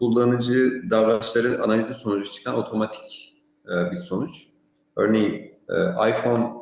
[0.05, 3.35] kullanıcı davranışları analizi sonucu çıkan otomatik
[3.67, 4.47] e, bir sonuç.
[4.97, 5.33] Örneğin
[5.69, 6.53] e, iPhone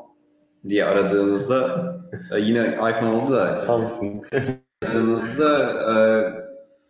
[0.69, 1.87] diye aradığınızda
[2.33, 4.17] e, yine iPhone oldu da Samsung.
[4.85, 5.97] aradığınızda e,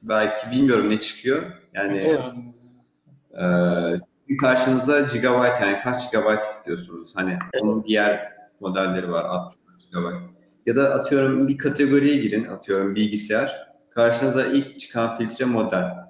[0.02, 1.42] belki bilmiyorum ne çıkıyor.
[1.74, 2.18] Yani
[4.30, 7.12] e, karşınıza gigabyte yani kaç gigabyte istiyorsunuz?
[7.16, 10.32] Hani onun diğer modelleri var 60 gigabyte.
[10.66, 13.72] Ya da atıyorum bir kategoriye girin atıyorum bilgisayar.
[13.90, 16.01] Karşınıza ilk çıkan filtre model.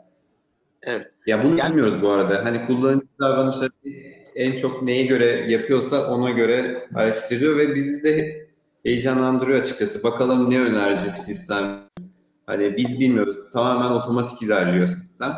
[0.82, 1.10] Evet.
[1.26, 2.44] Ya bunu Yani- bilmiyoruz bu arada.
[2.44, 3.70] Hani kullanıcı davranışları
[4.34, 8.46] en çok neye göre yapıyorsa ona göre hareket ediyor ve bizi de
[8.84, 10.02] heyecanlandırıyor açıkçası.
[10.02, 11.88] Bakalım ne önerecek sistem.
[12.46, 13.36] Hani biz bilmiyoruz.
[13.52, 15.34] Tamamen otomatik ilerliyor sistem.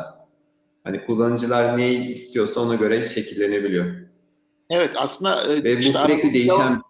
[0.83, 3.85] Hani kullanıcılar neyi istiyorsa ona göre şekillenebiliyor.
[4.69, 6.81] Evet aslında e, Ve bu işte sürekli aradığım değişen cevap-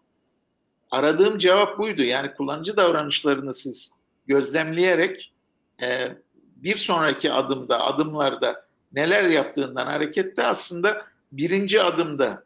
[0.92, 2.04] aradığım cevap buydu.
[2.04, 3.92] Yani kullanıcı davranışlarını siz
[4.28, 5.34] gözlemleyerek
[5.82, 5.88] e,
[6.66, 12.44] bir sonraki adımda, adımlarda neler yaptığından hareketle aslında birinci adımda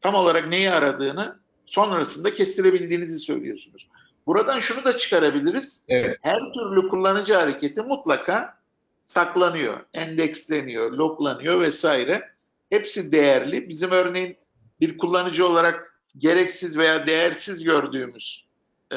[0.00, 3.88] tam olarak neyi aradığını sonrasında kestirebildiğinizi söylüyorsunuz.
[4.26, 5.84] Buradan şunu da çıkarabiliriz.
[5.88, 6.18] Evet.
[6.22, 8.58] Her türlü kullanıcı hareketi mutlaka
[9.02, 12.30] saklanıyor, endeksleniyor, loglanıyor vesaire.
[12.70, 13.68] Hepsi değerli.
[13.68, 14.36] Bizim örneğin
[14.80, 18.44] bir kullanıcı olarak gereksiz veya değersiz gördüğümüz
[18.92, 18.96] e,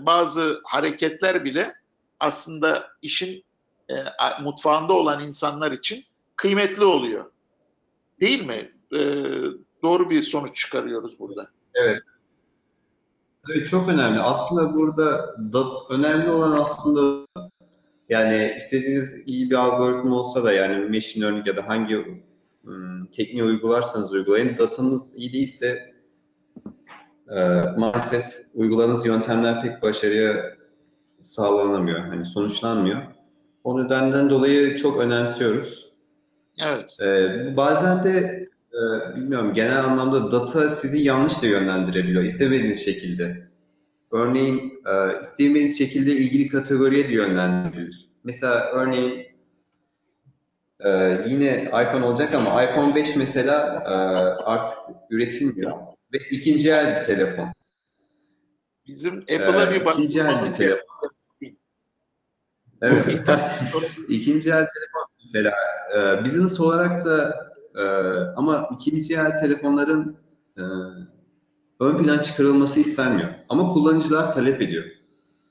[0.00, 1.74] bazı hareketler bile
[2.20, 3.44] aslında işin
[3.92, 6.04] e, mutfağında olan insanlar için
[6.36, 7.24] kıymetli oluyor.
[8.20, 8.72] Değil mi?
[8.92, 8.98] E,
[9.82, 11.48] doğru bir sonuç çıkarıyoruz burada.
[11.74, 12.02] Evet.
[13.50, 14.20] Evet çok önemli.
[14.20, 17.26] Aslında burada dat önemli olan aslında
[18.08, 22.22] yani istediğiniz iyi bir algoritma olsa da yani machine learning ya da hangi
[22.66, 25.94] ım, tekniği uygularsanız uygulayın datanız iyi değilse
[27.28, 27.40] e,
[27.76, 28.24] maalesef
[28.54, 30.56] uyguladığınız yöntemler pek başarıya
[31.22, 32.00] sağlanamıyor.
[32.00, 33.02] Hani sonuçlanmıyor.
[33.64, 35.92] O nedenden dolayı çok önemsiyoruz.
[36.60, 36.96] Evet.
[37.02, 43.46] Ee, bazen de e, bilmiyorum genel anlamda data sizi yanlış da yönlendirebiliyor istemediğiniz şekilde.
[44.12, 48.08] Örneğin e, istemediğiniz şekilde ilgili kategoriye de yönlendirebilir.
[48.24, 49.26] Mesela örneğin
[50.80, 53.92] e, yine iPhone olacak ama iPhone 5 mesela e,
[54.44, 54.78] artık
[55.10, 55.72] üretilmiyor
[56.12, 57.48] ve ikinci el bir telefon.
[58.86, 59.94] Bizim Apple'a Ee, bir bak.
[59.94, 60.91] ikinci el bir telefon.
[62.82, 63.28] Evet.
[64.08, 65.52] İkinci el telefon mesela
[65.96, 67.82] e, business olarak da e,
[68.36, 70.16] ama ikinci el telefonların
[70.58, 70.62] e,
[71.80, 73.28] ön plan çıkarılması istenmiyor.
[73.48, 74.84] Ama kullanıcılar talep ediyor.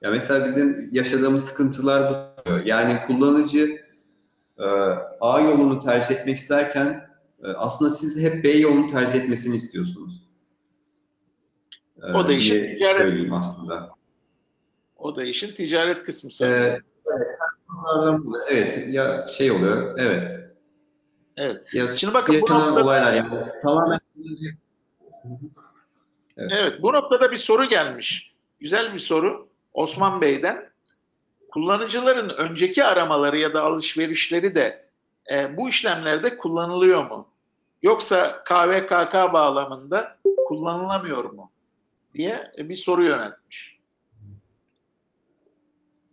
[0.01, 2.51] Ya mesela bizim yaşadığımız sıkıntılar bu.
[2.65, 3.77] Yani kullanıcı
[4.57, 4.63] e,
[5.21, 7.09] A yolunu tercih etmek isterken
[7.43, 10.27] e, aslında siz hep B yolunu tercih etmesini istiyorsunuz.
[12.03, 13.37] E, O da işin diye ticaret kısmı.
[13.39, 13.89] aslında.
[14.97, 16.31] O da işin ticaret kısmı
[18.49, 18.77] Evet.
[18.77, 18.93] Evet.
[18.93, 19.99] Ya şey oluyor.
[19.99, 20.39] Evet.
[21.37, 21.73] Evet.
[21.73, 23.29] Ya Şimdi bakın bu noktada- olaylar yani
[23.63, 23.99] tamamen
[26.37, 28.33] Evet, bu noktada bir soru gelmiş.
[28.59, 30.71] Güzel bir soru Osman Bey'den.
[31.51, 34.89] Kullanıcıların önceki aramaları ya da alışverişleri de
[35.31, 37.27] e, bu işlemlerde kullanılıyor mu?
[37.83, 40.17] Yoksa KVKK bağlamında
[40.47, 41.51] kullanılamıyor mu?
[42.13, 43.80] diye bir soru yöneltmiş.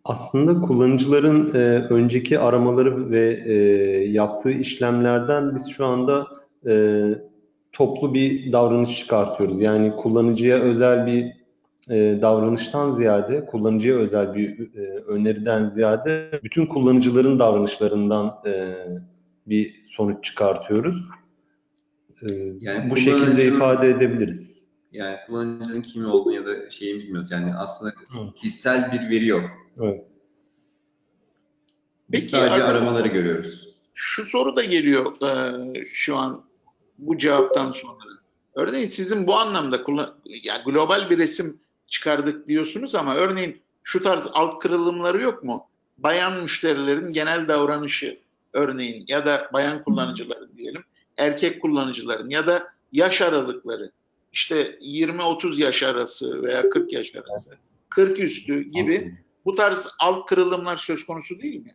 [0.09, 1.59] Aslında kullanıcıların e,
[1.91, 3.55] önceki aramaları ve e,
[4.11, 6.27] yaptığı işlemlerden biz şu anda
[6.67, 7.05] e,
[7.73, 9.61] toplu bir davranış çıkartıyoruz.
[9.61, 11.25] Yani kullanıcıya özel bir
[11.91, 18.75] e, davranıştan ziyade, kullanıcıya özel bir e, öneriden ziyade bütün kullanıcıların davranışlarından e,
[19.47, 21.05] bir sonuç çıkartıyoruz.
[22.23, 22.27] E,
[22.61, 24.65] Yani bu şekilde ifade edebiliriz.
[24.93, 27.31] Yani kullanıcının kim olduğunu ya da şeyi bilmiyoruz.
[27.31, 28.35] Yani aslında Hı.
[28.37, 29.51] kişisel bir veri yok.
[29.83, 30.09] Evet.
[32.11, 33.69] Biz Peki, sadece arkadaşlar- aramaları görüyoruz.
[33.95, 36.45] Şu soru da geliyor e, şu an
[36.99, 37.99] bu cevaptan sonra.
[38.55, 39.81] Örneğin sizin bu anlamda
[40.25, 45.67] yani global bir resim çıkardık diyorsunuz ama örneğin şu tarz alt kırılımları yok mu?
[45.99, 48.19] Bayan müşterilerin genel davranışı
[48.53, 50.85] örneğin ya da bayan kullanıcıların diyelim,
[51.17, 53.91] erkek kullanıcıların ya da yaş aralıkları
[54.33, 57.57] işte 20-30 yaş arası veya 40 yaş arası,
[57.89, 59.19] 40 üstü gibi
[59.49, 61.75] bu tarz alt kırılımlar söz konusu değil mi?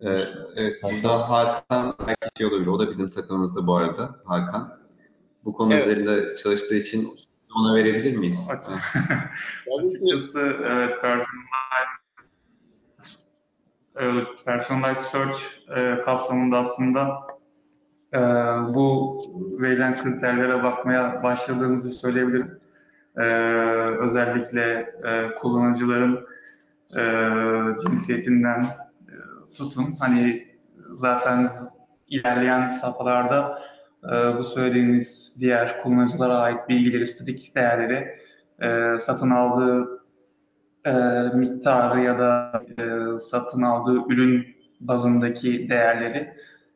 [0.00, 0.24] Ee,
[0.56, 2.66] evet, burada Hakan belki şey olabilir.
[2.66, 4.78] O da bizim takımımızda bu arada, Hakan.
[5.44, 5.86] Bu konu Evet.
[5.86, 7.16] üzerinde çalıştığı için
[7.56, 8.48] ona verebilir miyiz?
[9.78, 11.96] Açıkçası evet, personalized,
[13.96, 15.38] evet, personalized search
[15.76, 17.26] e, kapsamında aslında
[18.14, 18.18] e,
[18.74, 19.16] bu
[19.60, 22.65] verilen kriterlere bakmaya başladığımızı söyleyebilirim.
[23.16, 23.22] E,
[24.00, 26.26] özellikle e, kullanıcıların
[26.96, 27.02] e,
[27.82, 29.14] cinsiyetinden e,
[29.56, 29.94] tutun.
[30.00, 30.46] Hani
[30.92, 31.48] zaten
[32.08, 33.62] ilerleyen safhalarda
[34.04, 38.18] e, bu söylediğimiz diğer kullanıcılara ait bilgileri, statik değerleri
[38.62, 40.02] e, satın aldığı
[40.84, 40.92] e,
[41.34, 46.32] miktarı ya da e, satın aldığı ürün bazındaki değerleri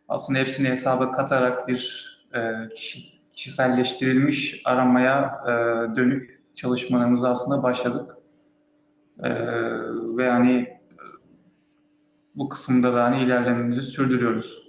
[0.09, 5.51] aslında hepsini hesaba katarak bir e, kişi, kişiselleştirilmiş aramaya e,
[5.97, 8.16] dönük çalışmalarımıza aslında başladık.
[9.22, 9.30] E,
[10.16, 10.70] ve hani e,
[12.34, 14.62] bu kısımda da hani ilerlememizi sürdürüyoruz.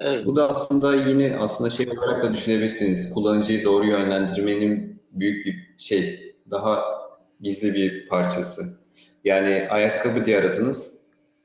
[0.00, 0.26] Evet.
[0.26, 3.10] Bu da aslında yine aslında şey olarak da düşünebilirsiniz.
[3.10, 6.84] Kullanıcıyı doğru yönlendirmenin büyük bir şey, daha
[7.40, 8.62] gizli bir parçası.
[9.24, 10.94] Yani ayakkabı diye aradınız.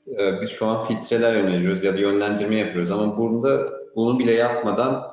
[0.08, 5.13] Ee, Biz şu an filtreler öneriyoruz ya da yönlendirme yapıyoruz ama burada bunu bile yapmadan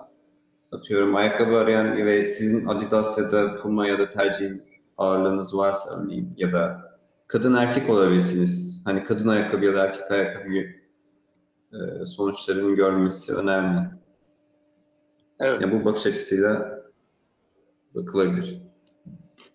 [0.72, 4.50] atıyorum ayakkabı arayan ve sizin Adidas ya da Puma ya da tercih
[4.98, 6.90] ağırlığınız varsa örneğin ya da
[7.26, 8.82] kadın erkek olabilirsiniz.
[8.84, 10.52] Hani kadın ayakkabı ya da erkek ayakkabı
[11.72, 13.80] e, sonuçlarının görmesi önemli.
[15.40, 15.60] Evet.
[15.62, 16.80] Ya bu bakış açısıyla
[17.94, 18.58] bakılabilir.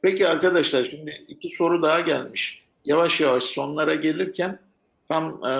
[0.01, 2.65] Peki arkadaşlar şimdi iki soru daha gelmiş.
[2.85, 4.59] Yavaş yavaş sonlara gelirken
[5.09, 5.51] tam e,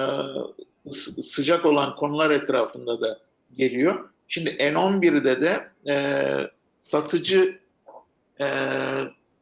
[0.92, 3.20] sı- sıcak olan konular etrafında da
[3.58, 4.10] geliyor.
[4.28, 5.96] Şimdi N11'de de e,
[6.78, 7.60] satıcı
[8.42, 8.48] e,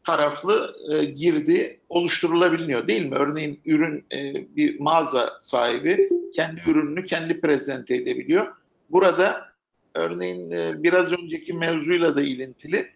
[0.04, 3.16] taraflı e, girdi oluşturulabiliyor değil mi?
[3.16, 8.56] Örneğin ürün e, bir mağaza sahibi kendi ürününü kendi prezente edebiliyor.
[8.90, 9.54] Burada
[9.96, 12.90] örneğin e, biraz önceki mevzuyla da ilintili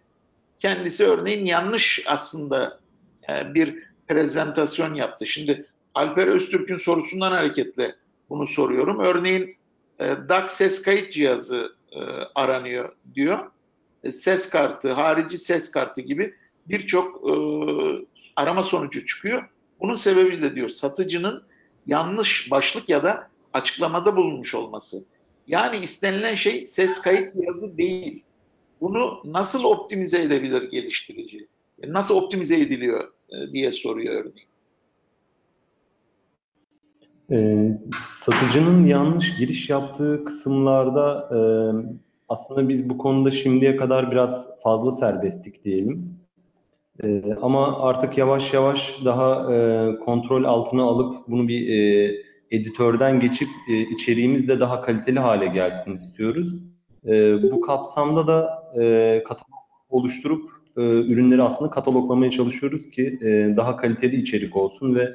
[0.58, 2.80] kendisi örneğin yanlış aslında
[3.30, 5.26] e, bir prezentasyon yaptı.
[5.26, 7.94] Şimdi Alper Öztürk'ün sorusundan hareketle
[8.30, 9.00] bunu soruyorum.
[9.00, 9.56] Örneğin
[9.98, 12.00] e, DAC ses kayıt cihazı e,
[12.34, 13.50] aranıyor diyor.
[14.04, 16.34] E, ses kartı, harici ses kartı gibi
[16.66, 17.32] birçok e,
[18.36, 19.48] arama sonucu çıkıyor.
[19.80, 21.42] Bunun sebebi de diyor satıcının
[21.86, 25.04] yanlış başlık ya da açıklamada bulunmuş olması.
[25.46, 28.24] Yani istenilen şey ses kayıt cihazı değil.
[28.80, 31.46] Bunu nasıl optimize edebilir geliştirici?
[31.82, 34.48] E, Nasıl optimize ediliyor e, diye soruyor örneğin.
[37.32, 37.72] Ee,
[38.10, 41.38] satıcının yanlış giriş yaptığı kısımlarda e,
[42.28, 46.18] aslında biz bu konuda şimdiye kadar biraz fazla serbesttik diyelim.
[47.02, 52.12] E, ama artık yavaş yavaş daha e, kontrol altına alıp bunu bir e,
[52.50, 56.54] editörden geçip e, içeriğimiz de daha kaliteli hale gelsin istiyoruz.
[57.06, 59.58] E, bu kapsamda da e, katalog
[59.88, 65.14] oluşturup e, ürünleri aslında kataloglamaya çalışıyoruz ki e, daha kaliteli içerik olsun ve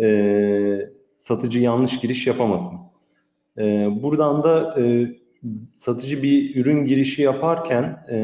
[0.00, 0.95] e,
[1.26, 2.78] satıcı yanlış giriş yapamasın.
[3.58, 5.08] E, buradan da e,
[5.72, 8.18] satıcı bir ürün girişi yaparken e,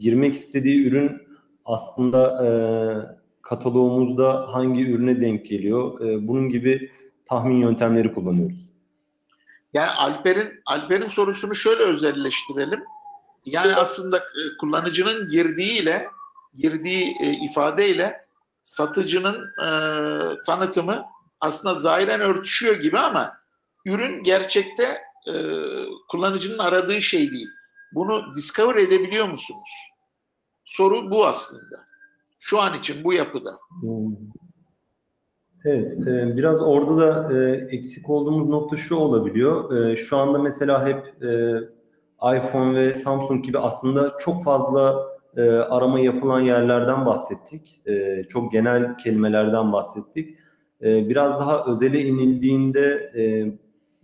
[0.00, 1.22] girmek istediği ürün
[1.64, 2.48] aslında e,
[3.42, 6.00] kataloğumuzda hangi ürüne denk geliyor?
[6.00, 6.90] E, bunun gibi
[7.24, 8.70] tahmin yöntemleri kullanıyoruz.
[9.72, 12.84] Yani Alper'in Alper'in sorusunu şöyle özelleştirelim.
[13.44, 16.08] Yani aslında e, kullanıcının girdiğiyle
[16.54, 18.20] girdiği e, ifadeyle
[18.60, 19.68] satıcının e,
[20.46, 23.32] tanıtımı aslında zahiren örtüşüyor gibi ama
[23.86, 25.32] ürün gerçekte e,
[26.08, 27.48] kullanıcının aradığı şey değil.
[27.94, 29.70] Bunu discover edebiliyor musunuz?
[30.64, 31.76] Soru bu aslında.
[32.38, 33.50] Şu an için bu yapıda.
[33.80, 34.16] Hmm.
[35.64, 39.76] Evet, e, biraz orada da e, eksik olduğumuz nokta şu olabiliyor.
[39.76, 41.14] E, şu anda mesela hep
[42.36, 45.14] iPhone ve Samsung gibi aslında çok fazla
[45.70, 47.82] arama yapılan yerlerden bahsettik.
[48.28, 50.38] Çok genel kelimelerden bahsettik.
[50.84, 53.22] E, biraz daha özele inildiğinde e,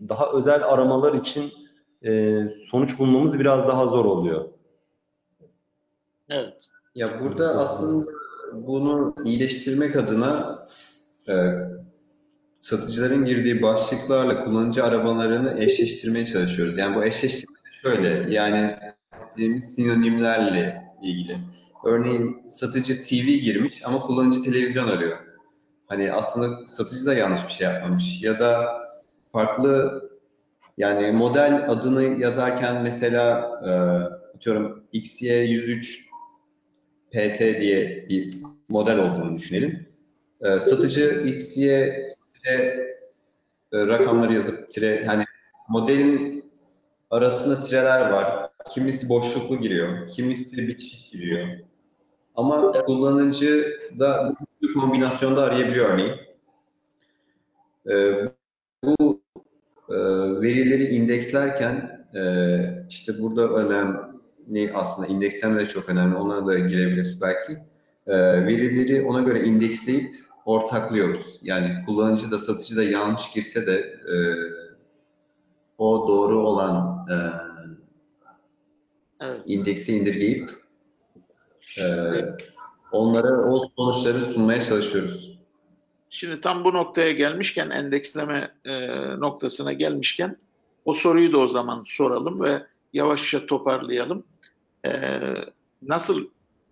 [0.09, 1.53] daha özel aramalar için
[2.05, 4.49] e, sonuç bulmamız biraz daha zor oluyor.
[6.31, 6.67] Evet.
[6.95, 8.11] Ya burada aslında
[8.53, 10.59] bunu iyileştirmek adına
[11.29, 11.35] e,
[12.61, 16.79] satıcıların girdiği başlıklarla kullanıcı arabalarını eşleştirmeye çalışıyoruz.
[16.79, 18.77] Yani bu eşleştirme de şöyle, yani
[19.33, 21.39] dediğimiz sinonimlerle ilgili.
[21.85, 25.30] Örneğin satıcı TV girmiş ama kullanıcı televizyon arıyor.
[25.91, 28.23] Hani aslında satıcı da yanlış bir şey yapmamış.
[28.23, 28.67] Ya da
[29.33, 30.03] farklı
[30.79, 33.71] yani model adını yazarken mesela e,
[34.37, 36.01] atıyorum XY103
[37.11, 38.37] PT diye bir
[38.69, 39.89] model olduğunu düşünelim.
[40.41, 42.07] E, satıcı XY e,
[43.73, 45.25] rakamları yazıp tire yani
[45.69, 46.45] modelin
[47.11, 48.51] arasında tireler var.
[48.69, 51.49] Kimisi boşluklu giriyor, kimisi bitişik giriyor.
[52.37, 56.15] Ama kullanıcı da bu kombinasyonda arayabiliyor örneğin.
[57.91, 58.25] E,
[58.85, 59.21] bu
[59.89, 59.95] e,
[60.41, 66.17] verileri indekslerken e, işte burada önemli aslında indeksleme de çok önemli.
[66.17, 67.53] Ona da girebiliriz belki.
[68.07, 68.17] E,
[68.47, 71.39] verileri ona göre indeksleyip ortaklıyoruz.
[71.43, 73.75] Yani kullanıcı da satıcı da yanlış girse de
[74.13, 74.17] e,
[75.79, 77.17] o doğru olan e,
[79.23, 79.41] Evet.
[79.47, 80.51] indeksi indirgeyip
[81.79, 81.85] e,
[82.93, 85.39] onlara o sonuçları sunmaya çalışıyoruz.
[86.11, 88.89] Şimdi tam bu noktaya gelmişken, endeksleme e,
[89.21, 90.37] noktasına gelmişken
[90.85, 92.63] o soruyu da o zaman soralım ve
[92.93, 94.25] yavaşça toparlayalım.
[94.87, 94.91] E,
[95.83, 96.29] nasıl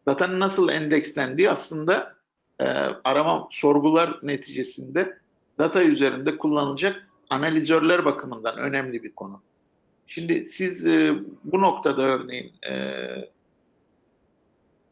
[0.06, 2.14] datanın nasıl endekslendiği aslında
[2.60, 2.64] e,
[3.04, 5.18] arama sorgular neticesinde
[5.58, 9.42] data üzerinde kullanılacak analizörler bakımından önemli bir konu.
[10.06, 10.86] Şimdi siz
[11.44, 12.52] bu noktada örneğin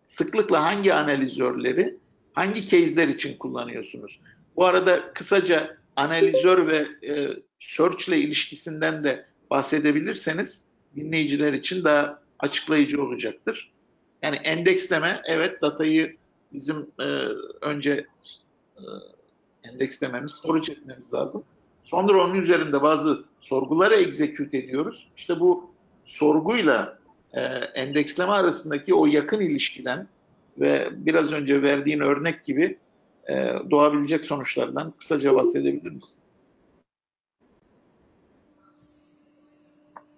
[0.06, 1.96] sıklıkla hangi analizörleri
[2.32, 4.20] hangi case'ler için kullanıyorsunuz?
[4.56, 7.28] Bu arada kısaca analizör ve e,
[7.60, 10.64] search ile ilişkisinden de bahsedebilirseniz
[10.96, 13.72] dinleyiciler için daha açıklayıcı olacaktır.
[14.22, 16.16] Yani endeksleme, evet datayı
[16.52, 17.04] bizim e,
[17.60, 18.06] önce
[18.76, 18.82] e,
[19.62, 21.44] endekslememiz, storage etmemiz lazım.
[21.84, 25.08] Sonra onun üzerinde bazı sorguları execute ediyoruz.
[25.16, 25.70] İşte bu
[26.04, 26.98] sorguyla
[27.36, 27.40] e,
[27.74, 30.08] endeksleme arasındaki o yakın ilişkiden
[30.60, 32.78] ve biraz önce verdiğin örnek gibi
[33.28, 33.34] e,
[33.70, 36.18] doğabilecek sonuçlardan kısaca bahsedebilir misin?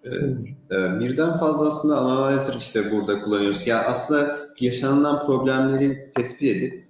[0.05, 3.67] Ee, birden fazla aslında işte burada kullanıyoruz.
[3.67, 6.85] Yani aslında yaşanılan problemleri tespit edip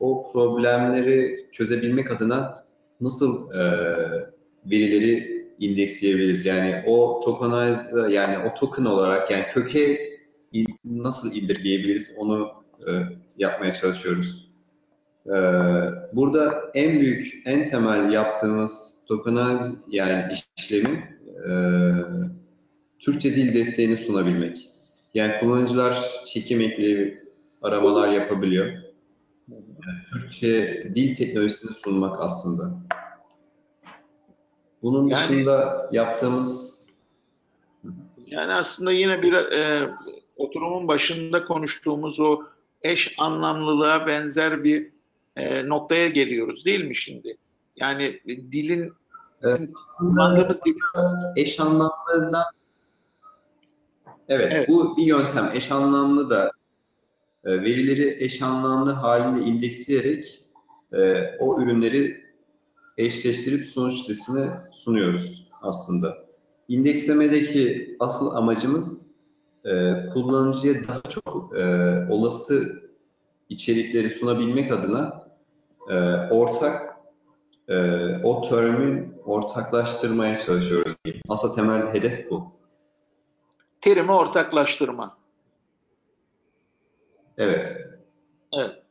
[0.00, 2.64] o problemleri çözebilmek adına
[3.00, 3.62] nasıl e,
[4.66, 6.46] verileri indeksleyebiliriz?
[6.46, 10.08] Yani o tokenize yani o token olarak yani köke
[10.84, 12.50] nasıl indirgeyebiliriz onu
[12.88, 12.90] e,
[13.38, 14.50] yapmaya çalışıyoruz.
[15.26, 15.36] E,
[16.12, 21.50] burada en büyük, en temel yaptığımız tokenize yani işlemi e,
[22.98, 24.70] Türkçe dil desteğini sunabilmek.
[25.14, 27.22] Yani kullanıcılar çekim ekli
[27.62, 28.72] aramalar yapabiliyor.
[30.12, 32.72] Türkçe dil teknolojisini sunmak aslında.
[34.82, 36.78] Bunun Yani- dışında yaptığımız
[38.26, 39.90] Yani aslında yine bir e,
[40.36, 42.42] oturumun başında konuştuğumuz o
[42.82, 44.90] eş anlamlılığa benzer bir
[45.36, 47.36] e, noktaya geliyoruz değil mi şimdi?
[47.76, 48.92] Yani dilin
[49.98, 50.74] kullandığımız dil
[51.36, 52.44] eş anlamlarından
[54.28, 54.68] evet, Evet.
[54.68, 55.50] bu bir yöntem.
[55.54, 56.52] Eş anlamlı da
[57.44, 60.42] e, verileri eş anlamlı halinde indeksleyerek
[60.92, 62.27] e, o ürünleri
[62.98, 66.28] eşleştirip sonuç listesine sunuyoruz aslında.
[66.68, 69.06] İndekslemedeki asıl amacımız
[69.64, 71.64] e, kullanıcıya daha çok e,
[72.10, 72.82] olası
[73.48, 75.28] içerikleri sunabilmek adına
[75.88, 75.94] e,
[76.30, 76.96] ortak
[77.68, 77.76] e,
[78.24, 80.94] o termin ortaklaştırmaya çalışıyoruz.
[81.04, 81.22] diyeyim.
[81.28, 82.52] Aslında temel hedef bu.
[83.80, 85.18] terimi ortaklaştırma.
[87.36, 87.76] Evet.
[88.52, 88.82] Evet.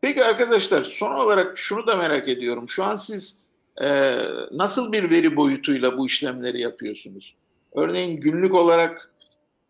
[0.00, 2.68] Peki arkadaşlar son olarak şunu da merak ediyorum.
[2.68, 3.39] Şu an siz
[3.80, 4.18] e,
[4.52, 7.34] nasıl bir veri boyutuyla bu işlemleri yapıyorsunuz?
[7.74, 9.12] Örneğin günlük olarak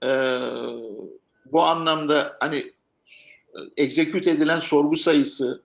[0.04, 0.08] e,
[1.52, 5.62] bu anlamda hani e, execute edilen sorgu sayısı,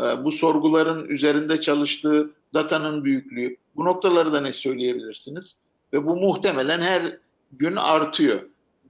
[0.00, 5.58] e, bu sorguların üzerinde çalıştığı datanın büyüklüğü, bu noktaları da ne söyleyebilirsiniz?
[5.92, 7.18] Ve bu muhtemelen her
[7.52, 8.42] gün artıyor.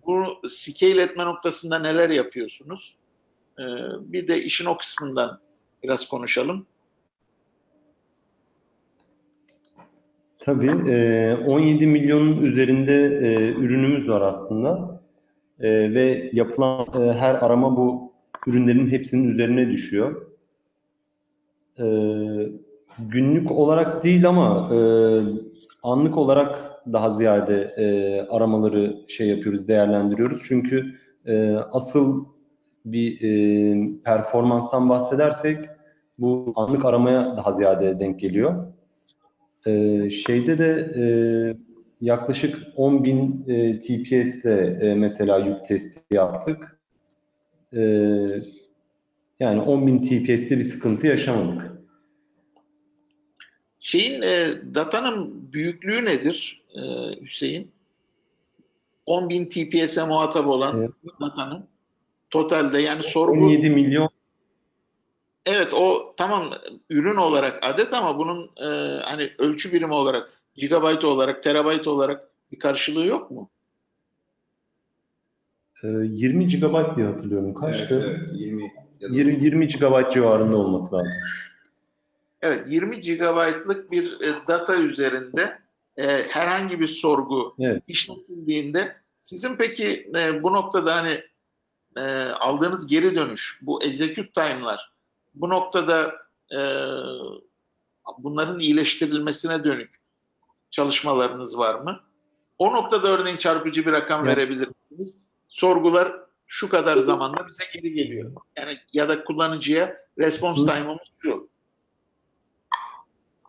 [0.07, 2.95] Bu scale etme noktasında neler yapıyorsunuz?
[3.59, 3.63] Ee,
[4.01, 5.41] bir de işin o kısmından
[5.83, 6.67] biraz konuşalım.
[10.41, 10.71] Tabii.
[11.47, 13.09] 17 milyonun üzerinde
[13.53, 15.01] ürünümüz var aslında.
[15.61, 18.13] Ve yapılan her arama bu
[18.47, 20.27] ürünlerin hepsinin üzerine düşüyor.
[22.99, 24.71] Günlük olarak değil ama
[25.83, 27.75] anlık olarak daha ziyade
[28.31, 30.43] aramaları şey yapıyoruz, değerlendiriyoruz.
[30.49, 30.95] Çünkü
[31.73, 32.25] asıl
[32.85, 33.19] bir
[34.03, 35.59] performanstan bahsedersek
[36.19, 38.67] bu anlık aramaya daha ziyade denk geliyor.
[39.67, 41.05] Ee, şeyde de e,
[42.01, 46.79] yaklaşık 10.000 e, TPS'te e, mesela yük testi yaptık.
[47.73, 47.81] E,
[49.41, 51.73] yani 10.000 TPS'te bir sıkıntı yaşamadık.
[53.81, 56.81] Şeyin e, datanın büyüklüğü nedir e,
[57.23, 57.71] Hüseyin?
[59.07, 60.91] 10.000 TPS'e muhatap olan evet.
[61.21, 61.65] datanın
[62.31, 64.09] totalde yani sorgu 17 milyon
[65.47, 66.51] Evet o tamam
[66.91, 72.59] ürün olarak adet ama bunun e, hani ölçü birimi olarak gigabayt olarak terabayt olarak bir
[72.59, 73.51] karşılığı yok mu?
[75.83, 77.55] 20 e, GB diye hatırlıyorum.
[77.55, 78.03] Kaçtı?
[78.07, 81.13] Evet, evet 20 20, 20 GB civarında olması lazım.
[82.43, 85.59] Evet 20 GB'lık bir e, data üzerinde
[85.97, 87.83] e, herhangi bir sorgu evet.
[87.89, 91.23] işletildiğinde sizin peki e, bu noktada hani
[91.97, 94.91] e, aldığınız geri dönüş bu execute time'lar
[95.41, 96.13] bu noktada
[96.53, 96.61] e,
[98.19, 100.01] bunların iyileştirilmesine dönük
[100.71, 102.01] çalışmalarınız var mı?
[102.59, 104.37] O noktada örneğin çarpıcı bir rakam evet.
[104.37, 105.23] verebilir misiniz?
[105.49, 106.13] Sorgular
[106.47, 108.33] şu kadar zamanda bize geri geliyor.
[108.59, 111.51] Yani ya da kullanıcıya response time'ımız şu.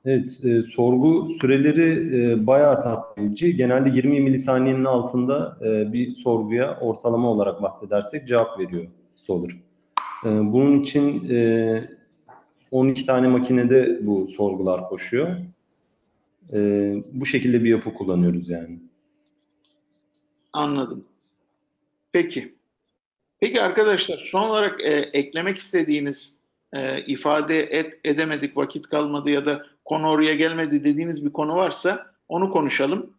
[0.05, 3.47] Evet, e, sorgu süreleri e, bayağı tatlıcı.
[3.47, 9.70] Genelde 20 milisaniyenin altında e, bir sorguya ortalama olarak bahsedersek cevap veriyor Solar.
[10.25, 11.19] Ee, bunun için
[12.71, 15.37] 12 e, tane makinede bu sorgular koşuyor.
[16.53, 18.79] Ee, bu şekilde bir yapı kullanıyoruz yani.
[20.53, 21.05] Anladım.
[22.11, 22.55] Peki.
[23.39, 26.35] Peki arkadaşlar son olarak e, eklemek istediğiniz
[26.73, 32.13] e, ifade et, edemedik vakit kalmadı ya da konu oraya gelmedi dediğiniz bir konu varsa
[32.27, 33.13] onu konuşalım.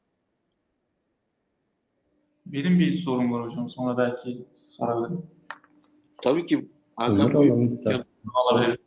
[2.46, 3.70] Benim bir sorum var hocam.
[3.70, 5.26] Sonra belki sorabilirim.
[6.22, 6.68] Tabii ki
[7.02, 8.78] Hakan olabilir.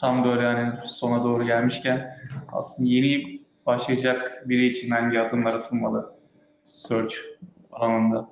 [0.00, 2.16] Tam böyle yani sona doğru gelmişken
[2.52, 6.12] aslında yeni başlayacak biri için hangi adımlar atılmalı
[6.62, 7.14] search
[7.72, 8.28] alanında?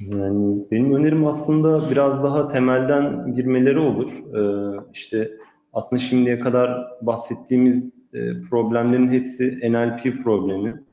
[0.00, 4.10] Yani benim önerim aslında biraz daha temelden girmeleri olur.
[4.34, 5.30] Ee, işte
[5.72, 10.84] aslında şimdiye kadar bahsettiğimiz e, problemlerin hepsi NLP problemi.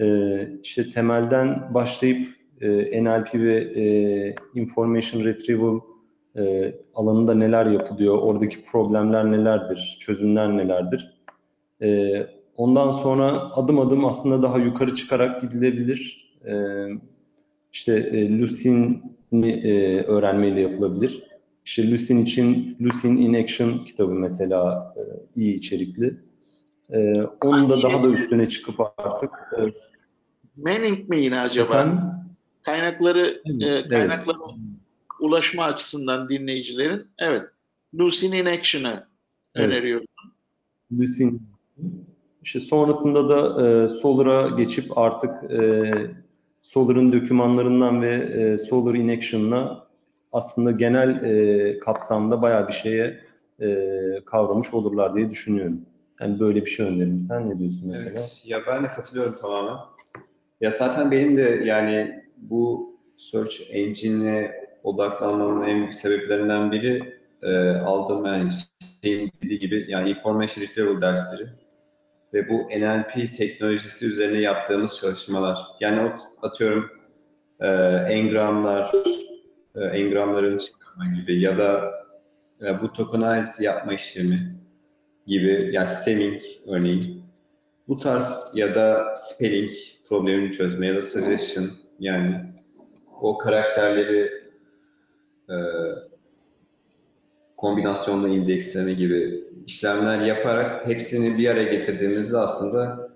[0.00, 2.28] Ee, işte temelden başlayıp
[2.60, 5.80] e, NLP ve e, Information Retrieval
[6.36, 11.18] e, alanında neler yapılıyor, oradaki problemler nelerdir, çözümler nelerdir.
[11.82, 12.26] E,
[12.56, 16.30] ondan sonra adım adım aslında daha yukarı çıkarak gidilebilir.
[16.44, 16.54] E,
[17.72, 21.22] işte e, Lucin'i e, öğrenmeyle yapılabilir.
[21.64, 25.02] İşte Lucin için Lucin in Action kitabı mesela e,
[25.40, 26.16] iyi içerikli.
[26.90, 29.60] E, onun da daha da üstüne çıkıp artık e,
[30.62, 31.74] Manning mi yine acaba?
[31.74, 32.00] Efendim?
[32.62, 34.58] Kaynakları e, kaynakları evet
[35.20, 37.42] ulaşma açısından dinleyicilerin evet
[37.98, 39.06] Lucin in Action'ı
[39.54, 39.68] evet.
[39.68, 40.06] öneriyorum.
[40.92, 41.42] Lucin.
[42.42, 45.92] İşte sonrasında da e, Solar'a geçip artık e,
[46.62, 49.86] Solar'ın dokümanlarından ve e, Solar in Action'la
[50.32, 53.20] aslında genel e, kapsamda bayağı bir şeye
[53.60, 53.76] e,
[54.26, 55.80] kavramış olurlar diye düşünüyorum.
[56.20, 57.20] Yani böyle bir şey öneririm.
[57.20, 58.10] Sen ne diyorsun mesela?
[58.10, 59.76] Evet, ya ben de katılıyorum tamamen.
[60.60, 68.24] Ya zaten benim de yani bu search engine'le odaklanmamın en büyük sebeplerinden biri e, aldığım
[68.24, 68.50] yani
[69.04, 71.46] şeyin dediği gibi yani information retrieval dersleri
[72.34, 75.58] ve bu NLP teknolojisi üzerine yaptığımız çalışmalar.
[75.80, 76.12] Yani
[76.42, 76.90] atıyorum
[77.60, 77.66] e,
[78.08, 78.92] engramlar,
[79.74, 81.94] e, engramların çıkarma gibi ya da
[82.62, 84.58] e, bu tokenize yapma işlemi
[85.26, 87.22] gibi yani stemming örneğin
[87.88, 89.70] bu tarz ya da spelling
[90.08, 91.70] problemini çözme ya da suggestion
[92.00, 92.40] yani
[93.20, 94.37] o karakterleri
[95.50, 95.56] e,
[97.56, 103.08] kombinasyonlu indeksleme gibi işlemler yaparak hepsini bir araya getirdiğimizde aslında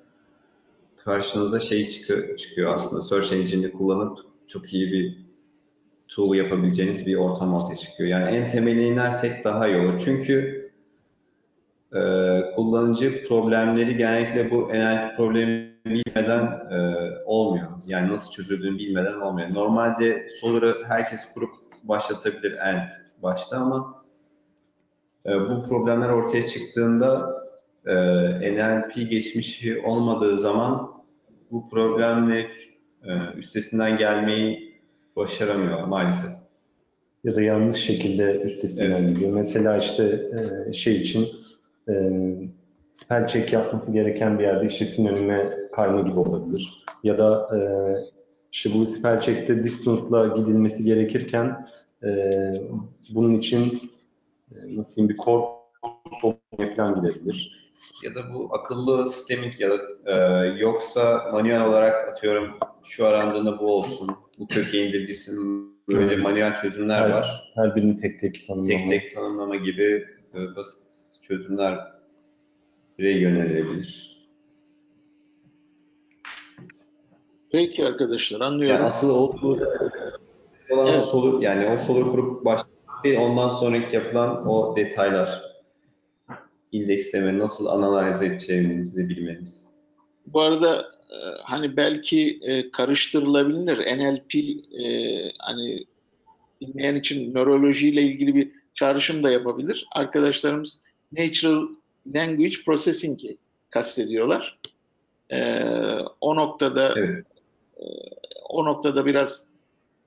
[1.04, 3.00] karşınıza şey çıkıyor, çıkıyor aslında.
[3.00, 5.18] Search Engine'i kullanıp çok iyi bir
[6.08, 8.08] tool yapabileceğiniz bir ortam ortaya çıkıyor.
[8.08, 10.00] Yani en temeline inersek daha iyi olur.
[10.04, 10.62] Çünkü
[11.94, 12.00] e,
[12.56, 17.68] kullanıcı problemleri genellikle bu NLP problemi bilmeden e, olmuyor.
[17.86, 19.54] Yani nasıl çözüldüğünü bilmeden olmuyor.
[19.54, 21.50] Normalde Solar'ı herkes kurup
[21.84, 22.88] başlatabilir en
[23.22, 24.04] başta ama
[25.26, 27.42] e, bu problemler ortaya çıktığında
[27.86, 27.94] e,
[28.54, 30.92] NLP geçmişi olmadığı zaman
[31.50, 32.38] bu problemle
[33.04, 34.80] e, üstesinden gelmeyi
[35.16, 36.30] başaramıyor maalesef.
[37.24, 39.14] Ya da yanlış şekilde üstesinden Evet.
[39.14, 39.32] gidiyor.
[39.32, 40.22] Mesela işte
[40.68, 41.28] e, şey için
[41.88, 41.92] e,
[42.90, 46.84] spell check yapması gereken bir yerde işte sinonime kayma gibi olabilir.
[47.02, 47.60] Ya da e,
[48.52, 51.68] işte bu spell check'te distance'la gidilmesi gerekirken
[52.04, 52.10] e,
[53.14, 53.90] bunun için
[54.50, 55.44] e, nasıl diyeyim bir core
[56.22, 57.62] olmaya falan gidebilir.
[58.04, 63.66] Ya da bu akıllı sistemik ya da e, yoksa manuel olarak atıyorum şu arandığında bu
[63.66, 66.22] olsun, bu köke indirgisin, böyle Evet.
[66.22, 67.14] manuel çözümler Evet.
[67.14, 67.52] var.
[67.54, 68.68] Her birini tek tek tanımlama.
[68.68, 70.82] Tek tek tanımlama gibi e, basit
[71.22, 71.78] çözümler
[72.98, 74.11] yönelebilir.
[77.52, 78.76] Peki arkadaşlar anlıyorum.
[78.76, 79.36] Yani asıl o
[80.70, 81.04] olan Evet.
[81.04, 85.42] solur yani o solur kurup başlamak değil ondan sonraki yapılan o detaylar.
[86.72, 89.66] İndeksleme nasıl analiz edeceğinizi bilmeniz.
[90.26, 90.80] Bu arada
[91.10, 93.78] e, hani belki e, karıştırılabilir.
[93.78, 94.34] NLP
[94.84, 95.84] e, hani
[96.60, 99.86] dinleyen için nörolojiyle ilgili bir çağrışım da yapabilir.
[99.92, 100.80] Arkadaşlarımız
[101.18, 101.68] Natural
[102.14, 103.36] Language Processing'i
[103.70, 104.58] kastediyorlar.
[105.30, 105.64] E,
[106.20, 107.26] o noktada Evet.
[108.48, 109.46] O noktada biraz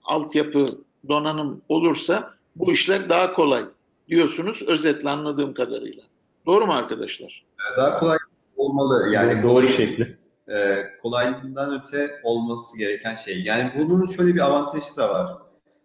[0.04, 0.78] altyapı
[1.10, 3.64] donanım olursa bu işler daha kolay
[4.10, 6.04] diyorsunuz özetle anladığım kadarıyla.
[6.46, 7.46] Doğru mu arkadaşlar?
[7.78, 8.18] Daha kolay
[8.58, 9.14] olmalı.
[9.14, 10.18] Yani doğru kolay, şekli.
[10.48, 13.42] e, kolaylığından öte olması gereken şey.
[13.42, 15.38] Yani bunun şöyle bir avantajı da var.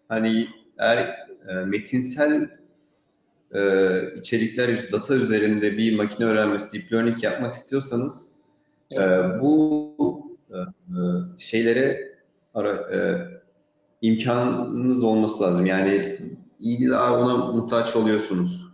[0.09, 0.99] Hani eğer
[1.49, 2.51] e, metinsel
[3.55, 3.61] e,
[4.17, 8.29] içerikler, data üzerinde bir makine öğrenmesi, deep learning yapmak istiyorsanız
[8.93, 9.01] e,
[9.41, 10.30] bu e, e,
[11.39, 12.15] şeylere
[12.55, 12.99] ara, e,
[14.01, 15.67] imkanınız olması lazım.
[15.67, 16.19] Yani
[16.59, 18.71] iyi bir daha ona muhtaç oluyorsunuz.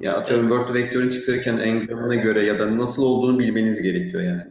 [0.00, 4.42] Ya atıyorum Word vektörünü çıkarırken engramına göre ya da nasıl olduğunu bilmeniz gerekiyor yani.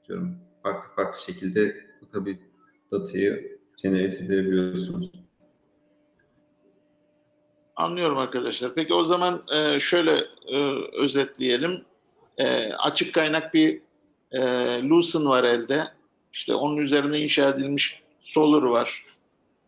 [0.00, 2.38] Atıyorum farklı farklı şekilde bakabilir
[2.90, 5.10] datayı generate edebiliyorsunuz.
[7.76, 8.74] Anlıyorum arkadaşlar.
[8.74, 10.12] Peki o zaman e, şöyle
[10.46, 10.58] e,
[11.02, 11.84] özetleyelim.
[12.38, 13.80] E, açık kaynak bir
[14.32, 14.40] e,
[14.82, 15.88] Lucene var elde.
[16.32, 19.06] İşte onun üzerine inşa edilmiş Solr var.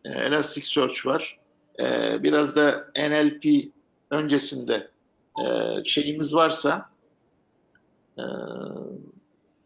[0.05, 1.39] E, Elasticsearch var.
[1.79, 3.71] E, biraz da NLP
[4.11, 4.89] öncesinde
[5.45, 6.89] e, şeyimiz varsa
[8.17, 8.23] e,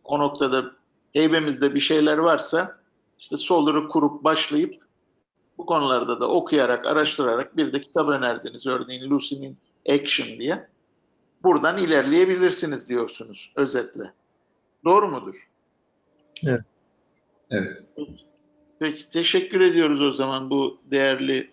[0.04, 0.72] o noktada
[1.14, 2.80] heybemizde bir şeyler varsa
[3.20, 4.84] işte Solr'u kurup başlayıp
[5.58, 8.68] bu konularda da okuyarak, araştırarak bir de kitap önerdiniz.
[8.68, 9.58] Örneğin Lucy'nin
[9.90, 10.68] Action diye.
[11.44, 14.14] Buradan ilerleyebilirsiniz diyorsunuz özetle.
[14.86, 15.48] Doğru mudur?
[17.52, 17.84] Evet.
[18.80, 21.52] Peki teşekkür ediyoruz o zaman bu değerli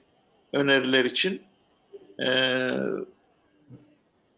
[0.52, 1.42] öneriler için.
[2.22, 2.66] Ee,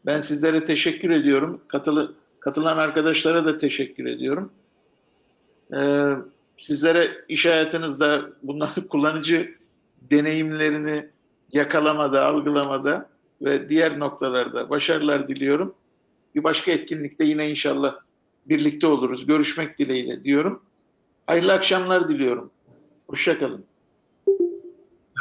[0.07, 1.61] ben sizlere teşekkür ediyorum.
[1.69, 4.53] Katılı, katılan arkadaşlara da teşekkür ediyorum.
[5.77, 6.13] Ee,
[6.57, 9.55] sizlere iş hayatınızda bunlar kullanıcı
[10.11, 11.09] deneyimlerini
[11.53, 13.09] yakalamada, algılamada
[13.43, 15.75] ve diğer noktalarda başarılar diliyorum.
[16.35, 17.95] Bir başka etkinlikte yine inşallah
[18.47, 19.27] birlikte oluruz.
[19.27, 20.63] Görüşmek dileğiyle diyorum.
[21.27, 22.51] Hayırlı akşamlar diliyorum.
[23.07, 23.65] Hoşçakalın.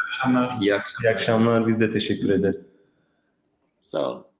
[0.07, 0.61] akşamlar.
[0.61, 1.11] İyi akşamlar.
[1.11, 1.67] İyi akşamlar.
[1.67, 2.75] Biz de teşekkür ederiz.
[3.81, 4.30] Sağ olun.